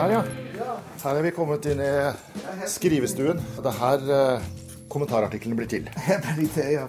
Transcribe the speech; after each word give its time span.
Her, 0.00 0.10
ja. 0.10 0.20
Her 1.02 1.18
er 1.18 1.24
vi 1.26 1.30
kommet 1.36 1.66
inn 1.68 1.80
i 1.84 2.66
skrivestuen. 2.72 3.36
Det 3.58 3.68
er 3.68 3.74
her 3.76 4.06
eh, 4.14 4.46
kommentarartiklene 4.88 5.58
blir 5.58 5.68
til. 5.68 5.90
Her 6.06 6.22
blir 6.24 6.48
til, 6.54 6.70
ja. 6.72 6.86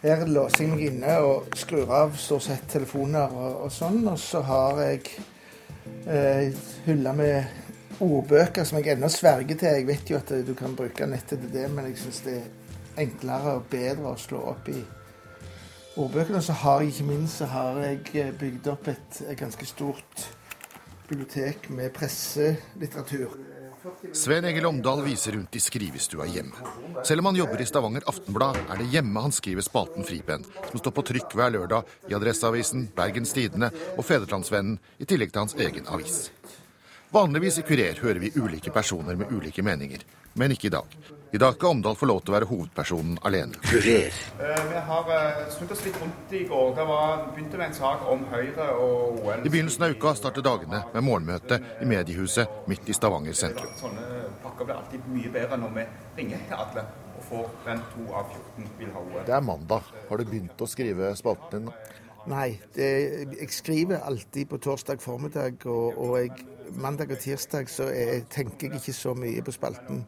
Her 0.00 0.24
låser 0.24 0.64
jeg 0.64 0.70
meg 0.70 0.86
inne 0.86 1.18
og 1.20 1.52
skrur 1.60 1.92
av 1.92 2.16
stort 2.16 2.46
sett 2.46 2.64
telefoner 2.72 3.36
og, 3.36 3.66
og 3.66 3.76
sånn. 3.76 4.00
Og 4.08 4.16
så 4.24 4.40
har 4.48 4.80
jeg 4.86 5.04
eh, 6.08 6.64
hylla 6.88 7.12
med 7.18 8.00
ordbøker 8.00 8.64
som 8.64 8.80
jeg 8.80 8.94
ennå 8.96 9.12
sverger 9.12 9.60
til. 9.60 9.76
Jeg 9.76 9.90
vet 9.92 10.16
jo 10.16 10.24
at 10.24 10.36
du 10.48 10.56
kan 10.56 10.72
bruke 10.78 11.12
nettet 11.12 11.44
til 11.44 11.52
det, 11.52 11.68
men 11.76 11.92
jeg 11.92 12.00
syns 12.06 12.24
det 12.24 12.40
er 12.40 12.52
enklere 13.04 13.58
og 13.58 13.68
bedre 13.68 14.14
å 14.14 14.18
slå 14.20 14.46
opp 14.56 14.72
i 14.72 14.80
ordbøkene. 16.00 16.40
Og 16.40 16.48
Så 16.48 16.56
har 16.64 16.80
jeg 16.80 16.96
ikke 16.96 17.10
minst 17.12 17.44
så 17.44 17.52
har 17.52 17.84
jeg 17.84 18.32
bygd 18.40 18.78
opp 18.78 18.94
et, 18.96 19.26
et 19.28 19.44
ganske 19.44 19.74
stort 19.76 20.30
bibliotek 21.12 21.68
med 21.68 21.92
presselitteratur. 21.92 23.28
Sven 24.12 24.44
Egil 24.44 24.66
Omdal 24.66 25.02
viser 25.04 25.32
rundt 25.32 25.56
i 25.56 25.60
skrivestua 25.60 26.24
hjemme. 26.26 26.56
Selv 27.04 27.20
om 27.20 27.28
han 27.28 27.36
jobber 27.36 27.60
i 27.60 27.66
Stavanger 27.66 28.06
Aftenblad, 28.08 28.56
er 28.70 28.80
det 28.80 28.88
hjemme 28.94 29.20
han 29.20 29.34
skriver 29.34 29.64
spalten 29.66 30.06
Fripenn, 30.08 30.46
som 30.70 30.80
står 30.80 30.94
på 30.96 31.04
trykk 31.10 31.36
hver 31.36 31.52
lørdag 31.52 31.90
i 32.08 32.16
Adresseavisen, 32.16 32.86
Bergens 32.96 33.34
Tidende 33.36 33.68
og 33.96 34.06
Fedrelandsvennen, 34.08 34.78
i 35.02 35.08
tillegg 35.08 35.34
til 35.34 35.44
hans 35.44 35.56
egen 35.58 35.90
avis. 35.92 36.30
Vanligvis 37.12 37.60
i 37.60 37.66
Kurer 37.68 38.00
hører 38.00 38.22
vi 38.22 38.32
ulike 38.38 38.72
personer 38.72 39.18
med 39.18 39.34
ulike 39.34 39.66
meninger, 39.66 40.06
men 40.38 40.56
ikke 40.56 40.70
i 40.70 40.76
dag. 40.78 40.96
I 41.34 41.38
dag 41.38 41.54
skal 41.54 41.68
Omdal 41.68 41.94
få 41.96 42.06
lov 42.10 42.18
til 42.20 42.28
å 42.28 42.34
være 42.34 42.46
hovedpersonen 42.50 43.14
alene. 43.24 43.56
Kurer. 43.64 44.12
Eh, 44.36 44.58
vi 44.68 44.80
har 44.84 45.06
uh, 45.08 45.38
snudd 45.54 45.70
oss 45.72 45.80
litt 45.86 45.96
rundt 45.96 46.34
i 46.36 46.42
går. 46.50 46.74
Det 46.76 46.84
var, 46.90 47.22
begynte 47.32 47.56
med 47.56 47.70
en 47.70 47.76
sak 47.78 48.04
om 48.12 48.26
Høyre 48.28 48.66
og 48.76 49.22
OL. 49.22 49.40
I 49.40 49.52
begynnelsen 49.54 49.86
av 49.86 49.94
uka 49.96 50.12
starter 50.18 50.44
dagene 50.44 50.82
med 50.92 51.06
morgenmøte 51.06 51.56
i 51.80 51.88
mediehuset 51.88 52.68
midt 52.68 52.92
i 52.92 52.98
Stavanger 52.98 53.38
sentrum. 53.38 53.72
Sånne 53.80 54.26
pakker 54.44 54.68
blir 54.68 54.76
alltid 54.76 55.08
mye 55.14 55.32
bedre 55.32 55.62
når 55.64 55.74
vi 55.78 55.88
ringer 56.20 56.46
til 56.50 56.60
alle 56.66 56.84
og 57.16 57.26
får 57.30 57.50
den 57.64 57.84
to 57.94 58.06
av 58.12 58.36
14 58.36 58.70
vil 58.82 58.92
ha 58.92 59.08
OL. 59.08 59.26
Det 59.32 59.38
er 59.40 59.48
mandag. 59.48 59.92
Har 60.12 60.20
du 60.20 60.28
begynt 60.28 60.60
å 60.60 60.68
skrive 60.68 61.14
spalten 61.16 61.70
din? 61.70 62.00
Nei, 62.28 62.50
det, 62.76 62.90
jeg 63.38 63.54
skriver 63.56 64.04
alltid 64.04 64.52
på 64.52 64.60
torsdag 64.68 65.00
formiddag, 65.00 65.64
og, 65.64 65.96
og 65.96 66.18
jeg, 66.20 66.44
mandag 66.76 67.16
og 67.16 67.24
tirsdag 67.24 67.72
så 67.72 67.88
jeg, 67.88 68.26
tenker 68.30 68.68
jeg 68.68 68.82
ikke 68.84 69.00
så 69.00 69.16
mye 69.16 69.40
på 69.40 69.56
spalten 69.56 70.04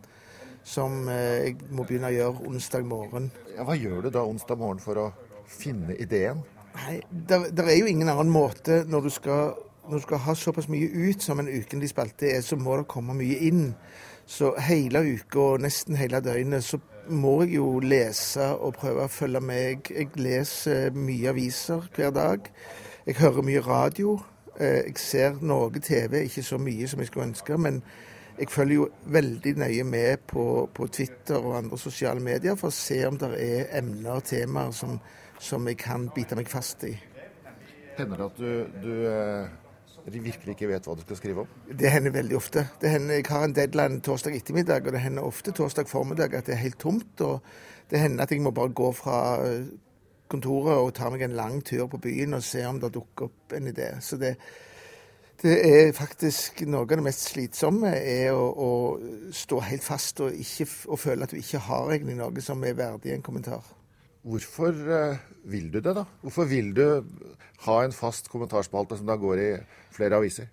som 0.65 1.09
eh, 1.13 1.51
jeg 1.51 1.57
må 1.71 1.85
begynne 1.85 2.11
å 2.11 2.15
gjøre 2.15 2.49
onsdag 2.49 2.87
morgen. 2.89 3.29
Ja, 3.55 3.67
hva 3.69 3.77
gjør 3.77 4.07
du 4.07 4.11
da 4.15 4.25
onsdag 4.25 4.59
morgen 4.61 4.81
for 4.83 5.01
å 5.01 5.07
finne 5.51 5.97
ideen? 6.01 6.41
Nei, 6.75 6.99
Det 7.11 7.67
er 7.69 7.77
jo 7.79 7.87
ingen 7.87 8.11
annen 8.11 8.33
måte 8.33 8.83
når 8.89 9.07
du, 9.07 9.11
skal, 9.15 9.53
når 9.87 10.01
du 10.01 10.07
skal 10.09 10.25
ha 10.25 10.35
såpass 10.35 10.67
mye 10.73 10.89
ut 10.89 11.23
som 11.23 11.39
en 11.39 11.51
ukentlig 11.53 11.93
spalte 11.93 12.33
er, 12.33 12.43
så 12.43 12.57
må 12.57 12.81
det 12.81 12.89
komme 12.91 13.15
mye 13.15 13.39
inn. 13.47 13.69
Så 14.27 14.55
hele 14.59 15.05
uka 15.05 15.41
og 15.53 15.63
nesten 15.63 16.01
hele 16.01 16.23
døgnet 16.25 16.65
så 16.65 16.81
må 17.13 17.43
jeg 17.43 17.59
jo 17.59 17.69
lese 17.85 18.47
og 18.57 18.79
prøve 18.81 19.05
å 19.05 19.13
følge 19.13 19.43
med. 19.45 19.91
Jeg 19.93 20.17
leser 20.17 20.97
mye 20.97 21.35
aviser 21.35 21.85
hver 21.95 22.15
dag. 22.17 22.49
Jeg 23.05 23.21
hører 23.21 23.45
mye 23.45 23.61
radio. 23.61 24.17
Eh, 24.57 24.81
jeg 24.89 24.99
ser 24.99 25.39
noe 25.45 25.71
TV, 25.77 26.25
ikke 26.25 26.43
så 26.43 26.59
mye 26.59 26.89
som 26.89 27.03
jeg 27.03 27.13
skulle 27.13 27.29
ønske. 27.29 27.59
men 27.59 27.83
jeg 28.39 28.51
følger 28.51 28.75
jo 28.75 28.87
veldig 29.15 29.53
nøye 29.63 29.85
med 29.87 30.25
på, 30.27 30.45
på, 30.75 30.87
Twitter 30.93 31.39
og 31.39 31.59
andre 31.59 31.79
sosiale 31.79 32.23
medier 32.23 32.57
for 32.59 32.73
å 32.73 32.75
se 32.75 32.99
om 33.07 33.19
det 33.21 33.31
er 33.39 33.69
emner 33.79 34.19
og 34.19 34.25
temaer 34.27 34.73
som, 34.75 34.97
som 35.39 35.69
jeg 35.71 35.79
kan 35.81 36.09
bite 36.15 36.39
meg 36.39 36.51
fast 36.51 36.83
i. 36.89 36.95
Hender 37.99 38.19
det 38.19 38.27
at 38.27 38.41
du, 38.41 38.81
du 38.83 38.93
eh, 39.07 39.53
virkelig 40.11 40.57
ikke 40.57 40.73
vet 40.73 40.89
hva 40.89 40.97
du 40.99 41.05
skal 41.07 41.21
skrive 41.21 41.45
om? 41.45 41.55
Det 41.71 41.93
hender 41.95 42.17
veldig 42.17 42.37
ofte. 42.37 42.67
Det 42.83 42.91
hender, 42.91 43.21
jeg 43.21 43.31
har 43.31 43.47
en 43.47 43.55
deadline 43.55 44.03
torsdag 44.05 44.37
ettermiddag, 44.41 44.87
og 44.89 44.97
det 44.97 45.05
hender 45.05 45.31
ofte 45.31 45.55
torsdag 45.55 45.89
formiddag 45.89 46.35
at 46.35 46.51
det 46.51 46.57
er 46.57 46.65
helt 46.65 46.81
tomt. 46.83 47.23
og 47.23 47.41
Det 47.91 48.03
hender 48.03 48.27
at 48.27 48.35
jeg 48.35 48.43
må 48.43 48.51
bare 48.57 48.75
gå 48.75 48.91
fra 48.99 49.19
eh, 49.47 49.71
kontoret 50.31 50.81
og 50.81 50.95
ta 50.97 51.11
meg 51.13 51.23
en 51.23 51.39
lang 51.39 51.61
tur 51.63 51.87
på 51.93 52.03
byen 52.03 52.35
og 52.35 52.43
se 52.43 52.65
om 52.67 52.83
det 52.83 52.95
dukker 52.97 53.31
opp 53.31 53.55
en 53.55 53.71
idé. 53.71 53.93
Så 54.03 54.19
det, 54.19 54.35
det 55.43 55.55
er 55.67 55.93
faktisk 55.97 56.63
noe 56.69 56.85
av 56.85 56.93
det 56.93 57.05
mest 57.05 57.29
slitsomme, 57.33 57.91
er 57.91 58.33
å, 58.33 58.45
å 58.55 59.31
stå 59.35 59.61
helt 59.67 59.85
fast 59.85 60.23
og, 60.25 60.35
ikke, 60.35 60.67
og, 60.89 61.01
føle 61.03 61.27
at 61.27 61.35
du 61.35 61.41
ikke 61.41 61.63
har 61.67 61.95
egentlig 61.95 62.19
noe 62.19 62.45
som 62.45 62.63
er 62.65 62.77
verdig 62.79 63.15
en 63.15 63.25
kommentar. 63.25 63.65
Hvorfor 64.25 64.73
uh, 64.73 65.19
vil 65.51 65.69
du 65.73 65.81
det, 65.81 65.97
da? 65.99 66.07
Hvorfor 66.23 66.49
vil 66.49 66.71
du 66.77 66.87
ha 67.67 67.79
en 67.85 67.93
fast 67.93 68.31
kommentarspalte 68.33 68.97
som 69.01 69.11
da 69.11 69.19
går 69.21 69.43
i 69.43 69.51
flere 69.93 70.21
aviser? 70.23 70.49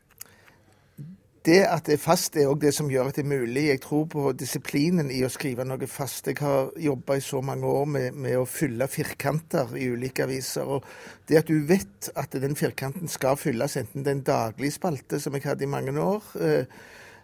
Det 1.45 1.63
at 1.65 1.87
det 1.89 1.95
er 1.95 2.01
fast, 2.01 2.35
er 2.37 2.51
òg 2.51 2.59
det 2.61 2.69
som 2.75 2.89
gjør 2.91 3.07
at 3.09 3.15
det 3.17 3.23
er 3.23 3.31
mulig. 3.31 3.63
Jeg 3.71 3.81
tror 3.81 4.03
på 4.13 4.27
disiplinen 4.37 5.07
i 5.09 5.23
å 5.25 5.29
skrive 5.33 5.65
noe 5.65 5.87
fast. 5.89 6.27
Jeg 6.29 6.37
har 6.37 6.69
jobba 6.77 7.17
i 7.17 7.23
så 7.25 7.41
mange 7.41 7.65
år 7.65 7.87
med, 7.89 8.13
med, 8.13 8.35
å 8.37 8.45
fylle 8.45 8.85
firkanter 8.85 9.73
i 9.73 9.87
ulike 9.89 10.27
aviser. 10.27 10.69
og 10.69 10.85
Det 11.25 11.39
at 11.39 11.49
du 11.49 11.65
vet 11.65 12.11
at 12.13 12.37
den 12.37 12.53
firkanten 12.59 13.09
skal 13.09 13.39
fylles, 13.41 13.79
enten 13.81 14.05
det 14.05 14.13
er 14.13 14.19
en 14.19 14.27
daglig 14.27 14.69
spalte, 14.77 15.17
som 15.19 15.33
jeg 15.33 15.47
hadde 15.47 15.65
i 15.65 15.71
mange 15.71 15.97
år 15.97 16.29
eh, 16.41 16.77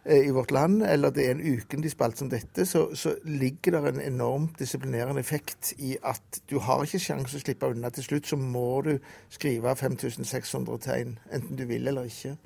eh 0.07 0.25
i 0.25 0.33
vårt 0.33 0.51
land, 0.51 0.81
eller 0.81 1.13
det 1.13 1.27
er 1.27 1.35
en 1.35 1.45
ukentlig 1.53 1.93
spalte 1.93 2.23
som 2.23 2.33
dette, 2.33 2.65
så, 2.65 2.87
så 2.95 3.15
ligger 3.23 3.77
det 3.77 3.93
en 3.93 4.01
enormt 4.01 4.57
disiplinerende 4.57 5.21
effekt 5.21 5.75
i 5.77 5.97
at 6.01 6.41
du 6.49 6.57
har 6.57 6.81
ikke 6.81 7.05
sjanse 7.05 7.37
å 7.37 7.45
slippe 7.45 7.69
unna. 7.69 7.93
Til 7.93 8.09
slutt 8.09 8.33
så 8.33 8.41
må 8.41 8.81
du 8.81 8.95
skrive 9.29 9.75
5600 9.75 10.85
tegn, 10.89 11.19
enten 11.29 11.57
du 11.59 11.67
vil 11.69 11.85
eller 11.85 12.09
ikke. 12.09 12.37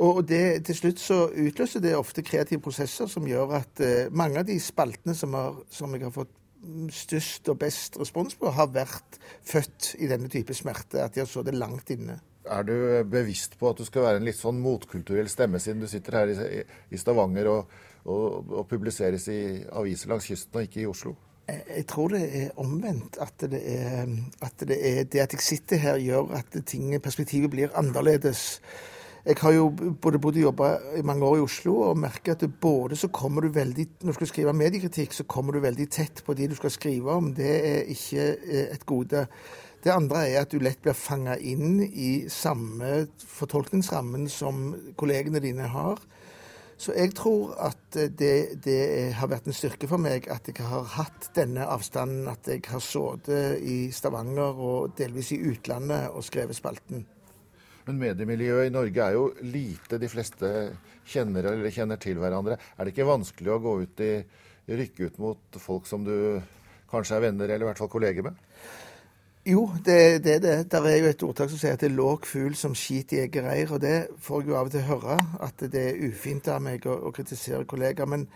Og 0.00 0.22
det, 0.24 0.64
til 0.66 0.78
slutt 0.78 1.00
så 1.02 1.18
utløser 1.28 1.82
det 1.84 1.96
ofte 1.98 2.24
kreative 2.24 2.62
prosesser 2.64 3.10
som 3.10 3.26
gjør 3.28 3.58
at 3.60 3.82
eh, 3.84 4.08
mange 4.10 4.40
av 4.40 4.48
de 4.48 4.56
spaltene 4.62 5.14
som, 5.16 5.34
har, 5.36 5.58
som, 5.70 5.92
jeg 5.92 6.06
har 6.06 6.14
fått 6.14 6.32
størst 6.94 7.50
og 7.52 7.58
best 7.60 7.98
respons 8.00 8.36
på, 8.38 8.50
har 8.54 8.70
vært 8.72 9.18
født 9.44 9.96
i 10.00 10.08
denne 10.10 10.30
type 10.32 10.54
smerte. 10.56 11.02
At 11.02 11.14
de 11.14 11.24
har 11.24 11.30
så 11.30 11.42
det 11.44 11.56
langt 11.58 11.90
inne. 11.92 12.20
Er 12.42 12.64
du 12.66 12.74
bevisst 13.06 13.58
på 13.58 13.70
at 13.70 13.78
du 13.78 13.86
skal 13.86 14.06
være 14.06 14.20
en 14.20 14.26
litt 14.26 14.38
sånn 14.38 14.58
motkulturell 14.62 15.28
stemme, 15.30 15.60
siden 15.62 15.82
du 15.82 15.90
sitter 15.90 16.18
her 16.18 16.32
i, 16.32 16.62
i 16.90 16.98
Stavanger 16.98 17.50
og, 17.50 17.76
og, 18.06 18.48
og, 18.48 18.64
publiseres 18.70 19.28
i 19.30 19.42
aviser 19.70 20.10
langs 20.10 20.26
kysten 20.30 20.58
og 20.58 20.66
ikke 20.66 20.82
i 20.82 20.88
Oslo? 20.90 21.14
Jeg 21.52 21.84
tror 21.90 22.14
det 22.14 22.22
er 22.38 22.58
omvendt. 22.62 23.18
At 23.22 23.44
det 23.50 23.60
er, 23.60 24.10
at 24.42 24.66
det, 24.66 24.78
er 24.78 25.04
det 25.04 25.22
at 25.22 25.36
jeg 25.36 25.44
sitter 25.44 25.82
her, 25.82 26.00
gjør 26.02 26.34
at 26.38 26.56
ting, 26.66 26.94
perspektivet 27.02 27.50
blir 27.50 27.74
annerledes. 27.78 28.62
Jeg 29.22 29.38
har 29.38 29.52
jo 29.54 29.68
både 30.02 30.18
bodd 30.18 30.34
og 30.40 30.42
jobba 30.48 30.68
i 30.98 31.02
mange 31.06 31.22
år 31.22 31.36
i 31.38 31.42
Oslo 31.44 31.76
og 31.86 31.98
merker 32.02 32.34
at 32.34 32.42
både 32.60 32.96
så 32.98 33.06
kommer 33.14 33.44
du 33.44 33.52
veldig 33.54 33.86
Når 34.02 34.10
du 34.10 34.16
skal 34.16 34.30
skrive 34.32 34.54
mediekritikk, 34.58 35.12
så 35.14 35.24
kommer 35.24 35.54
du 35.54 35.60
veldig 35.62 35.86
tett 35.94 36.24
på 36.26 36.34
de 36.34 36.48
du 36.50 36.56
skal 36.58 36.74
skrive 36.74 37.12
om. 37.12 37.28
Det 37.34 37.52
er 37.68 37.92
ikke 37.92 38.24
eh, 38.42 38.72
et 38.74 38.86
gode. 38.86 39.28
Det 39.84 39.94
andre 39.94 40.24
er 40.26 40.40
at 40.42 40.50
du 40.50 40.58
lett 40.58 40.82
blir 40.82 40.98
fanga 40.98 41.36
inn 41.38 41.78
i 41.86 42.26
samme 42.30 43.06
fortolkningsrammen 43.22 44.26
som 44.26 44.74
kollegene 44.98 45.42
dine 45.42 45.70
har. 45.70 46.02
Så 46.82 46.96
jeg 46.98 47.14
tror 47.14 47.54
at 47.62 47.94
det, 47.94 48.58
det, 48.64 49.12
har 49.14 49.30
vært 49.30 49.46
en 49.46 49.54
styrke 49.54 49.86
for 49.86 50.02
meg 50.02 50.26
at 50.34 50.50
jeg 50.50 50.66
har 50.66 50.88
hatt 50.96 51.30
denne 51.38 51.62
avstanden. 51.70 52.26
At 52.26 52.50
jeg 52.50 52.66
har 52.66 52.82
sittet 52.82 53.62
i 53.62 53.92
Stavanger 53.94 54.58
og 54.58 54.96
delvis 54.98 55.30
i 55.30 55.42
utlandet 55.46 56.10
og 56.10 56.26
skrevet 56.26 56.58
spalten. 56.58 57.06
Men 57.86 57.98
mediemiljøet 57.98 58.68
i 58.68 58.74
Norge 58.74 59.04
er 59.04 59.16
jo 59.16 59.26
lite. 59.42 59.98
De 59.98 60.10
fleste 60.10 60.52
kjenner 61.08 61.50
eller 61.50 61.74
kjenner 61.74 62.00
til 62.02 62.20
hverandre. 62.22 62.58
Er 62.76 62.84
det 62.84 62.94
ikke 62.94 63.08
vanskelig 63.08 63.54
å 63.54 63.60
gå 63.62 63.76
ut 63.82 64.02
i 64.06 64.12
rykke 64.72 65.10
ut 65.10 65.18
mot 65.22 65.58
folk 65.58 65.88
som 65.90 66.04
du 66.06 66.14
kanskje 66.92 67.18
er 67.18 67.26
venner 67.26 67.50
eller 67.50 67.66
i 67.66 67.70
hvert 67.70 67.82
fall 67.82 67.90
kolleger 67.92 68.28
med? 68.28 68.38
Jo, 69.42 69.64
det 69.84 69.94
er 70.00 70.18
det. 70.22 70.36
det. 70.42 70.56
Der 70.70 70.84
er 70.86 70.96
jo 71.00 71.08
et 71.10 71.22
ordtak 71.26 71.50
som 71.50 71.58
sier 71.58 71.74
at 71.74 71.82
det 71.82 71.88
er 71.90 71.96
låg 71.96 72.26
fugl 72.30 72.54
som 72.54 72.76
skiter 72.78 73.16
i 73.16 73.22
eget 73.24 73.42
reir. 73.42 73.72
Og 73.74 73.80
det 73.82 73.96
får 74.22 74.42
jeg 74.44 74.52
jo 74.52 74.58
av 74.58 74.68
og 74.70 74.74
til 74.76 74.84
høre, 74.86 75.16
at 75.42 75.64
det 75.72 75.82
er 75.88 76.04
ufint 76.06 76.50
av 76.52 76.62
meg 76.62 76.86
å, 76.86 76.94
å 77.08 77.10
kritisere 77.14 77.66
kollegaer. 77.66 78.06
Men 78.06 78.28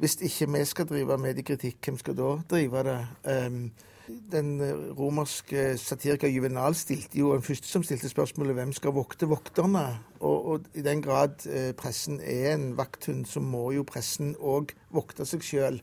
hvis 0.00 0.16
ikke 0.24 0.48
vi 0.54 0.64
skal 0.64 0.88
drive 0.88 1.18
mediekritikk, 1.20 1.76
hvem 1.84 2.00
skal 2.00 2.16
da 2.16 2.30
drive 2.48 2.86
det? 2.88 2.96
Um, 3.28 3.60
den 4.06 4.60
romerske 4.98 5.72
satiriker 5.80 6.30
Juvenal 6.30 6.76
stilte 6.78 7.18
jo 7.18 7.32
den 7.34 7.44
første 7.44 7.68
som 7.70 7.84
stilte 7.86 8.10
spørsmålet 8.10 8.54
hvem 8.58 8.74
skal 8.76 8.94
vokte 8.94 9.28
vokterne? 9.30 9.86
Og, 10.20 10.36
og 10.52 10.68
i 10.78 10.84
den 10.86 11.02
grad 11.02 11.46
eh, 11.50 11.72
pressen 11.76 12.20
er 12.20 12.52
en 12.54 12.68
vakthund, 12.78 13.24
så 13.26 13.42
må 13.42 13.70
jo 13.74 13.86
pressen 13.86 14.34
òg 14.38 14.74
vokte 14.94 15.26
seg 15.28 15.44
sjøl. 15.46 15.80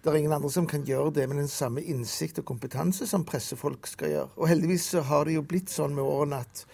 Det 0.00 0.08
er 0.08 0.16
ingen 0.16 0.32
andre 0.32 0.48
som 0.52 0.68
kan 0.68 0.86
gjøre 0.88 1.12
det 1.18 1.26
med 1.28 1.42
den 1.42 1.50
samme 1.52 1.82
innsikt 1.84 2.40
og 2.40 2.48
kompetanse 2.48 3.04
som 3.08 3.26
pressefolk 3.28 3.90
skal 3.90 4.14
gjøre. 4.14 4.30
Og 4.40 4.48
heldigvis 4.48 4.86
så 4.94 5.04
har 5.04 5.28
det 5.28 5.36
jo 5.36 5.44
blitt 5.44 5.72
sånn 5.72 5.92
med 5.96 6.06
årene 6.08 6.40
at 6.40 6.64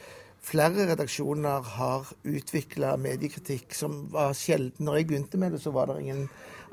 flere 0.47 0.87
redaksjoner 0.91 1.65
har 1.77 2.11
utvikla 2.27 2.95
mediekritikk 3.01 3.75
som 3.75 4.05
var 4.13 4.35
sjelden. 4.39 4.87
Når 4.87 5.01
jeg 5.01 5.09
begynte 5.11 5.41
med 5.43 5.57
det, 5.57 5.63
så 5.65 5.73
var 5.75 5.91
det 5.91 6.01
ingen 6.05 6.27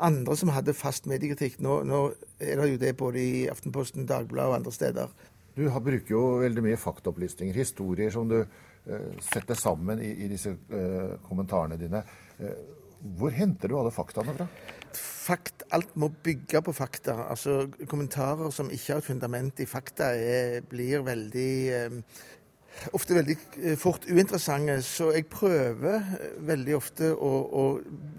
andre 0.04 0.38
som 0.38 0.52
hadde 0.54 0.76
fast 0.78 1.10
mediekritikk. 1.10 1.60
Nå, 1.64 1.82
nå, 1.88 2.04
er 2.42 2.62
det 2.62 2.70
jo 2.74 2.82
det 2.82 2.94
både 3.00 3.22
i 3.22 3.48
Aftenposten, 3.52 4.08
Dagbladet 4.10 4.52
og 4.52 4.60
andre 4.60 4.76
steder. 4.76 5.18
Du 5.54 5.66
bruker 5.70 6.14
jo 6.16 6.22
veldig 6.42 6.64
mye 6.66 6.82
faktaopplysninger, 6.82 7.58
historier 7.58 8.14
som 8.14 8.30
du 8.30 8.40
uh, 8.42 9.10
setter 9.22 9.58
sammen 9.58 10.02
i, 10.02 10.14
i 10.26 10.30
disse 10.32 10.56
uh, 10.74 11.18
kommentarene 11.28 11.78
dine. 11.82 12.02
Uh, 12.42 12.56
hvor 13.18 13.34
henter 13.36 13.70
du 13.70 13.78
alle 13.78 13.92
faktaene 13.94 14.34
fra? 14.38 14.48
Fakt, 14.98 15.66
alt 15.76 15.94
må 16.00 16.10
bygge 16.24 16.62
på 16.66 16.74
fakta. 16.76 17.16
Altså, 17.30 17.68
Kommentarer 17.90 18.52
som 18.54 18.72
ikke 18.72 18.96
har 18.96 19.04
et 19.04 19.08
fundament 19.08 19.62
i 19.64 19.68
fakta, 19.70 20.14
er, 20.14 20.62
blir 20.68 21.06
veldig 21.06 21.52
ofte 22.94 23.18
veldig 23.18 23.38
eh, 23.62 23.78
fort 23.80 24.06
uinteressante. 24.10 24.80
Så 24.86 25.12
jeg 25.16 25.28
prøver 25.32 25.96
eh, 26.00 26.26
veldig 26.48 26.76
ofte 26.78 27.14
å, 27.14 27.32
å, 27.44 27.64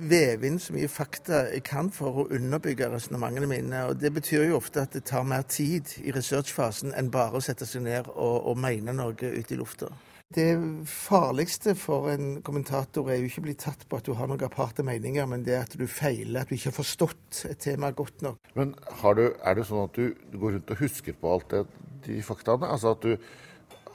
veve 0.05 0.49
inn 0.49 0.61
så 0.62 0.75
mye 0.77 0.91
fakta 0.91 1.45
jeg 1.53 1.65
kan 1.67 1.91
for 1.95 2.25
å 2.25 2.29
underbygge 2.35 2.91
resonnementene 2.93 3.51
mine. 3.51 3.85
Og 3.91 4.01
det 4.01 4.15
betyr 4.15 4.49
jo 4.49 4.59
ofte 4.61 4.85
at 4.85 4.97
det 4.97 5.06
tar 5.11 5.27
mer 5.29 5.47
tid 5.49 5.97
i 6.05 6.15
researchfasen 6.15 6.95
enn 6.97 7.12
bare 7.15 7.41
å 7.41 7.45
sette 7.45 7.69
seg 7.69 7.87
ned 7.87 8.11
og, 8.15 8.51
og 8.51 8.59
mene 8.61 8.97
noe 8.97 9.15
ute 9.15 9.55
i 9.55 9.61
lufta. 9.61 9.93
Det 10.35 10.56
farligste 10.89 11.77
for 11.79 12.09
en 12.11 12.41
kommentator 12.43 13.06
er 13.12 13.21
jo 13.21 13.29
ikke 13.29 13.43
å 13.43 13.45
bli 13.45 13.55
tatt 13.61 13.85
på 13.87 14.01
at 14.01 14.09
du 14.09 14.17
har 14.19 14.27
noen 14.27 14.43
aparte 14.43 14.83
meninger, 14.83 15.27
men 15.31 15.45
det 15.47 15.55
at 15.61 15.77
du 15.79 15.85
feiler, 15.87 16.41
at 16.41 16.51
du 16.51 16.56
ikke 16.56 16.73
har 16.73 16.79
forstått 16.81 17.43
et 17.53 17.61
tema 17.62 17.93
godt 17.95 18.25
nok. 18.25 18.41
Men 18.59 18.73
du, 18.75 19.25
er 19.31 19.55
det 19.55 19.67
sånn 19.69 19.85
at 19.85 19.95
du 19.95 20.17
går 20.33 20.56
rundt 20.56 20.73
og 20.75 20.81
husker 20.83 21.15
på 21.21 21.35
alt 21.37 21.55
det, 21.55 21.62
de 22.09 22.19
faktaene? 22.25 22.67
Altså 22.67 22.97
at 22.97 23.05
du 23.05 23.15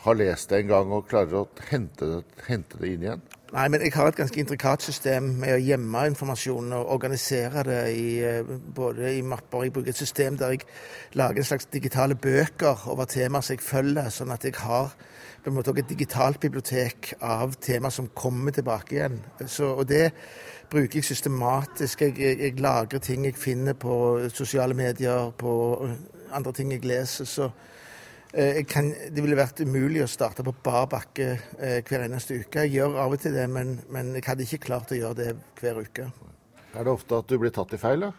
har 0.04 0.16
lest 0.16 0.50
det 0.50 0.62
en 0.62 0.72
gang 0.72 0.94
og 0.96 1.08
klarer 1.10 1.42
å 1.42 1.48
hente 1.70 2.08
det, 2.08 2.24
hente 2.48 2.80
det 2.80 2.94
inn 2.94 3.06
igjen? 3.06 3.28
Nei, 3.50 3.66
men 3.74 3.82
jeg 3.82 3.96
har 3.96 4.12
et 4.12 4.18
ganske 4.20 4.38
intrikat 4.38 4.84
system 4.86 5.32
med 5.42 5.56
å 5.56 5.62
gjemme 5.62 6.04
informasjonen 6.12 6.76
og 6.78 6.92
organisere 6.94 7.64
det 7.66 7.80
i, 7.98 8.10
eh, 8.22 8.52
både 8.76 9.16
i 9.18 9.24
mapper. 9.26 9.64
Jeg 9.64 9.74
bruker 9.74 9.90
et 9.90 9.98
system 9.98 10.38
der 10.38 10.54
jeg 10.54 10.68
lager 11.14 11.42
en 11.42 11.50
slags 11.50 11.66
digitale 11.66 12.16
bøker 12.16 12.88
over 12.88 13.06
temaer 13.06 13.42
som 13.42 13.56
jeg 13.56 13.66
følger, 13.66 14.10
sånn 14.14 14.32
at 14.32 14.46
jeg 14.46 14.54
har 14.62 14.94
på 15.44 15.50
en 15.50 15.56
måte 15.56 15.74
et 15.80 15.90
digitalt 15.90 16.40
bibliotek 16.40 17.14
av 17.22 17.56
temaer 17.60 17.92
som 17.92 18.12
kommer 18.14 18.52
tilbake 18.52 18.96
igjen. 18.96 19.20
Så, 19.48 19.74
og 19.74 19.88
det 19.88 20.12
bruker 20.70 21.00
jeg 21.00 21.04
systematisk. 21.04 22.02
Jeg, 22.02 22.20
jeg, 22.20 22.40
jeg, 22.40 22.60
lagrer 22.60 23.00
ting 23.00 23.26
jeg 23.26 23.36
finner 23.36 23.74
på 23.74 24.30
sosiale 24.30 24.74
medier, 24.74 25.32
på 25.32 25.90
andre 26.32 26.54
ting 26.54 26.72
jeg 26.72 26.86
leser. 26.86 27.26
så 27.26 27.50
kan, 28.70 28.92
det 29.10 29.24
ville 29.24 29.38
vært 29.38 29.64
umulig 29.66 30.04
å 30.04 30.10
starte 30.10 30.44
på 30.46 30.54
bar 30.64 30.86
bakke 30.92 31.30
eh, 31.58 31.80
hver 31.82 32.06
eneste 32.06 32.38
uke. 32.38 32.66
Jeg 32.68 32.78
gjør 32.78 32.98
av 33.02 33.14
og 33.16 33.22
til 33.24 33.34
det, 33.34 33.48
men, 33.50 33.80
men, 33.90 34.12
jeg 34.20 34.28
hadde 34.28 34.46
ikke 34.46 34.68
klart 34.68 34.92
å 34.94 34.98
gjøre 35.00 35.18
det 35.18 35.30
hver 35.58 35.80
uke. 35.82 36.10
Er 36.78 36.86
det 36.86 36.92
ofte 36.94 37.18
at 37.18 37.30
du 37.30 37.40
blir 37.42 37.54
tatt 37.54 37.74
i 37.74 37.80
feil, 37.82 38.06
da? 38.06 38.12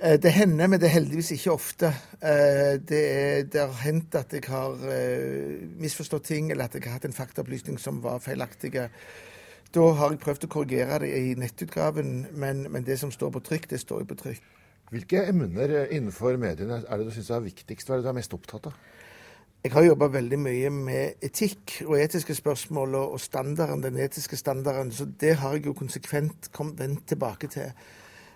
Eh, 0.00 0.16
det 0.16 0.32
hender, 0.32 0.70
men 0.72 0.80
det 0.80 0.88
er 0.88 0.94
heldigvis 0.94 1.34
ikke 1.36 1.52
ofte. 1.52 1.90
Det, 2.20 3.00
er, 3.00 3.42
det 3.52 3.60
har 3.60 3.82
hendt 3.82 4.16
at 4.16 4.32
jeg 4.32 4.46
har 4.48 4.80
misforstått 5.82 6.30
ting, 6.30 6.48
eller 6.54 6.70
at 6.70 6.78
jeg 6.78 6.86
har 6.86 6.96
hatt 6.96 7.10
en 7.10 7.16
faktaopplysning 7.16 7.76
som 7.80 8.00
var 8.04 8.22
feilaktig. 8.24 8.72
Da 9.70 9.84
har 10.00 10.14
jeg 10.14 10.22
prøvd 10.24 10.46
å 10.48 10.52
korrigere 10.56 11.02
det 11.04 11.12
i 11.20 11.36
nettutgaven, 11.38 12.30
men, 12.32 12.64
men 12.72 12.88
det 12.88 12.96
som 13.02 13.12
står 13.12 13.36
på 13.36 13.44
trykk, 13.50 13.68
det 13.74 13.82
står 13.84 14.06
jo 14.06 14.08
på 14.14 14.18
trykk. 14.24 14.48
Hvilke 14.90 15.20
emner 15.30 15.76
innenfor 15.92 16.40
mediene 16.40 16.80
er 16.80 16.98
det 16.98 17.06
du 17.06 17.14
syns 17.14 17.28
er 17.30 17.44
viktigst? 17.44 17.86
Hva 17.86 17.98
er 17.98 18.00
det 18.00 18.08
du 18.08 18.10
er 18.10 18.18
mest 18.22 18.34
opptatt 18.34 18.72
av? 18.72 18.80
Jeg 19.60 19.74
har 19.74 19.84
jobba 19.84 20.06
veldig 20.08 20.38
mye 20.40 20.68
med 20.72 21.24
etikk 21.26 21.82
og 21.84 21.98
etiske 22.00 22.32
spørsmål 22.32 22.94
og 22.96 23.18
standarden, 23.20 23.82
den 23.84 23.98
etiske 24.00 24.38
standarden, 24.40 24.88
så 24.88 25.04
det 25.20 25.34
har 25.36 25.52
jeg 25.52 25.66
jo 25.66 25.74
konsekvent 25.76 26.48
kommet 26.56 26.78
vendt 26.80 27.02
tilbake 27.12 27.50
til. 27.52 27.74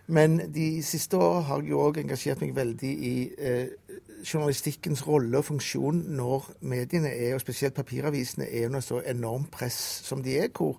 Men 0.07 0.37
de 0.53 0.83
siste 0.85 1.17
åra 1.17 1.41
har 1.49 1.63
jeg 1.63 1.71
jo 1.71 1.81
òg 1.81 2.03
engasjert 2.03 2.45
meg 2.45 2.53
veldig 2.59 2.93
i 3.09 3.15
eh, 3.39 3.97
journalistikkens 4.21 5.07
rolle 5.09 5.41
og 5.41 5.49
funksjon 5.49 6.05
når 6.13 6.51
mediene 6.61 7.15
er, 7.15 7.33
og 7.39 7.41
spesielt 7.41 7.81
papiravisene, 7.81 8.45
er 8.45 8.69
under 8.69 8.85
så 8.85 9.01
enormt 9.01 9.49
press 9.57 9.81
som 10.05 10.21
de 10.21 10.37
er, 10.43 10.53
hvor 10.53 10.77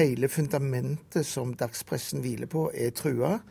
hele 0.00 0.32
fundamentet 0.32 1.28
som 1.28 1.52
dagspressen 1.52 2.24
hviler 2.24 2.48
på, 2.48 2.70
er 2.72 2.96
trua. 2.96 3.42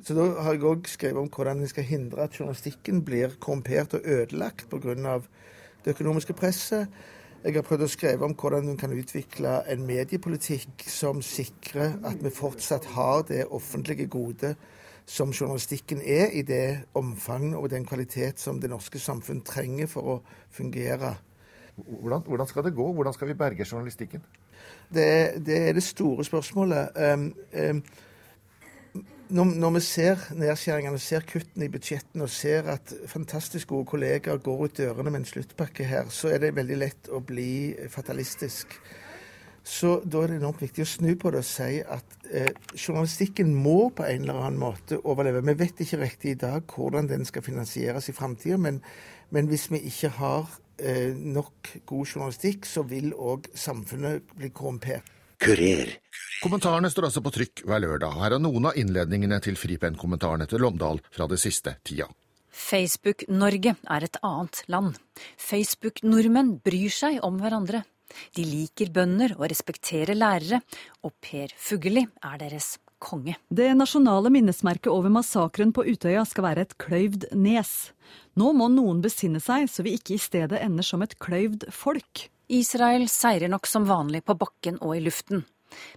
Så 0.00 0.16
da 0.16 0.30
har 0.46 0.56
jeg 0.56 0.64
òg 0.64 0.88
skrevet 0.88 1.20
om 1.20 1.28
hvordan 1.28 1.60
vi 1.60 1.68
skal 1.76 1.92
hindre 1.92 2.24
at 2.24 2.40
journalistikken 2.40 3.04
blir 3.04 3.36
korrumpert 3.36 4.00
og 4.00 4.14
ødelagt 4.16 4.70
pga 4.72 5.20
det 5.84 5.94
økonomiske 5.94 6.32
presset. 6.32 6.88
Jeg 7.44 7.58
har 7.58 7.64
prøvd 7.66 7.84
å 7.84 7.90
skrive 7.92 8.24
om 8.24 8.32
hvordan 8.40 8.70
hun 8.70 8.78
kan 8.80 8.92
utvikle 8.96 9.58
en 9.68 9.82
mediepolitikk 9.84 10.86
som 10.88 11.20
sikrer 11.22 11.98
at 12.08 12.22
vi 12.24 12.32
fortsatt 12.32 12.86
har 12.94 13.26
det 13.28 13.42
offentlige 13.52 14.06
gode 14.08 14.54
som 15.04 15.32
journalistikken 15.32 16.00
er, 16.00 16.30
i 16.32 16.42
det 16.42 16.86
omfang 16.96 17.50
og 17.56 17.68
den 17.70 17.84
kvalitet 17.84 18.40
som 18.40 18.60
det 18.60 18.70
norske 18.72 18.98
samfunn 18.98 19.42
trenger 19.44 19.90
for 19.92 20.08
å 20.08 20.16
fungere. 20.50 21.12
Hvordan, 21.76 22.24
hvordan 22.24 22.48
skal 22.48 22.64
det 22.64 22.74
gå? 22.74 22.86
Hvordan 22.96 23.12
skal 23.12 23.28
vi 23.28 23.36
berge 23.36 23.66
journalistikken? 23.68 24.24
Det, 24.88 25.44
det 25.44 25.58
er 25.68 25.76
det 25.76 25.84
store 25.84 26.24
spørsmålet. 26.24 26.96
Um, 26.96 27.34
um, 27.52 27.84
når, 29.28 29.54
når, 29.56 29.70
vi 29.76 29.80
ser 29.84 30.26
nedskjæringene, 30.36 30.98
ser 31.00 31.24
kuttene 31.28 31.68
i 31.68 31.72
budsjettene 31.72 32.26
og 32.26 32.32
ser 32.32 32.66
at 32.72 32.92
fantastisk 33.08 33.70
gode 33.72 33.88
kollegaer 33.88 34.42
går 34.44 34.66
ut 34.66 34.76
dørene 34.76 35.12
med 35.12 35.22
en 35.22 35.30
sluttpakke 35.30 35.86
her, 35.88 36.10
så 36.12 36.28
er 36.34 36.42
det 36.42 36.56
veldig 36.58 36.76
lett 36.80 37.08
å 37.08 37.22
bli 37.24 37.72
fatalistisk. 37.92 38.76
Så 39.64 39.94
da 40.04 40.20
er 40.20 40.34
det 40.34 40.42
enormt 40.42 40.60
viktig 40.60 40.84
å 40.84 40.88
snu 40.88 41.14
på 41.16 41.32
det 41.32 41.40
og 41.40 41.48
si 41.48 41.78
at 41.80 42.18
eh, 42.28 42.50
journalistikken 42.76 43.54
må 43.56 43.88
på 43.96 44.04
en 44.04 44.26
eller 44.26 44.42
annen 44.42 44.60
måte 44.60 44.98
overleve. 45.00 45.40
Vi 45.48 45.56
vet 45.62 45.80
ikke 45.80 46.02
riktig 46.02 46.34
i 46.34 46.40
dag 46.42 46.68
hvordan 46.68 47.08
den 47.08 47.24
skal 47.24 47.46
finansieres 47.46 48.10
i 48.12 48.16
framtida, 48.16 48.60
men, 48.60 48.82
men, 49.32 49.48
hvis 49.48 49.70
vi 49.72 49.80
ikke 49.88 50.12
har 50.18 50.52
eh, 50.76 51.16
nok 51.16 51.72
god 51.88 52.04
journalistikk, 52.04 52.68
så 52.68 52.84
vil 52.84 53.14
òg 53.16 53.48
samfunnet 53.56 54.36
bli 54.36 54.52
korrumpert. 54.52 55.08
Kurer. 55.40 55.96
Kommentarene 56.42 56.90
står 56.92 57.08
altså 57.08 57.22
på 57.24 57.32
trykk 57.34 57.64
hver 57.64 57.82
lørdag. 57.84 58.18
Her 58.20 58.36
er 58.36 58.42
noen 58.42 58.68
av 58.68 58.76
innledningene 58.78 59.40
til 59.44 59.56
Fripenn-kommentarene 59.56 60.46
til 60.50 60.62
Lomdal 60.64 61.00
fra 61.14 61.28
det 61.30 61.40
siste 61.42 61.78
tida. 61.86 62.10
Facebook-Norge 62.54 63.74
er 63.90 64.06
et 64.06 64.20
annet 64.22 64.62
land. 64.70 64.98
Facebook-nordmenn 65.40 66.58
bryr 66.64 66.92
seg 66.92 67.18
om 67.26 67.40
hverandre. 67.42 67.82
De 68.36 68.44
liker 68.46 68.92
bønder 68.94 69.34
og 69.38 69.48
respekterer 69.50 70.14
lærere, 70.14 70.60
og 71.02 71.14
Per 71.24 71.54
Fugelli 71.58 72.04
er 72.04 72.38
deres 72.44 72.76
konge. 73.02 73.36
Det 73.48 73.72
nasjonale 73.76 74.30
minnesmerket 74.32 74.92
over 74.92 75.12
massakren 75.12 75.72
på 75.74 75.84
Utøya 75.88 76.22
skal 76.28 76.46
være 76.48 76.66
et 76.66 76.76
kløyvd 76.80 77.28
nes. 77.34 77.72
Nå 78.38 78.52
må 78.56 78.70
noen 78.72 79.02
besinne 79.04 79.42
seg, 79.42 79.66
så 79.70 79.84
vi 79.84 79.96
ikke 79.98 80.16
i 80.16 80.22
stedet 80.22 80.62
ender 80.62 80.86
som 80.86 81.02
et 81.04 81.18
kløyvd 81.22 81.68
folk. 81.74 82.28
Israel 82.54 83.08
seirer 83.10 83.50
nok 83.50 83.66
som 83.66 83.86
vanlig 83.88 84.22
på 84.24 84.36
bakken 84.38 84.78
og 84.82 84.94
i 84.96 85.02
luften. 85.02 85.42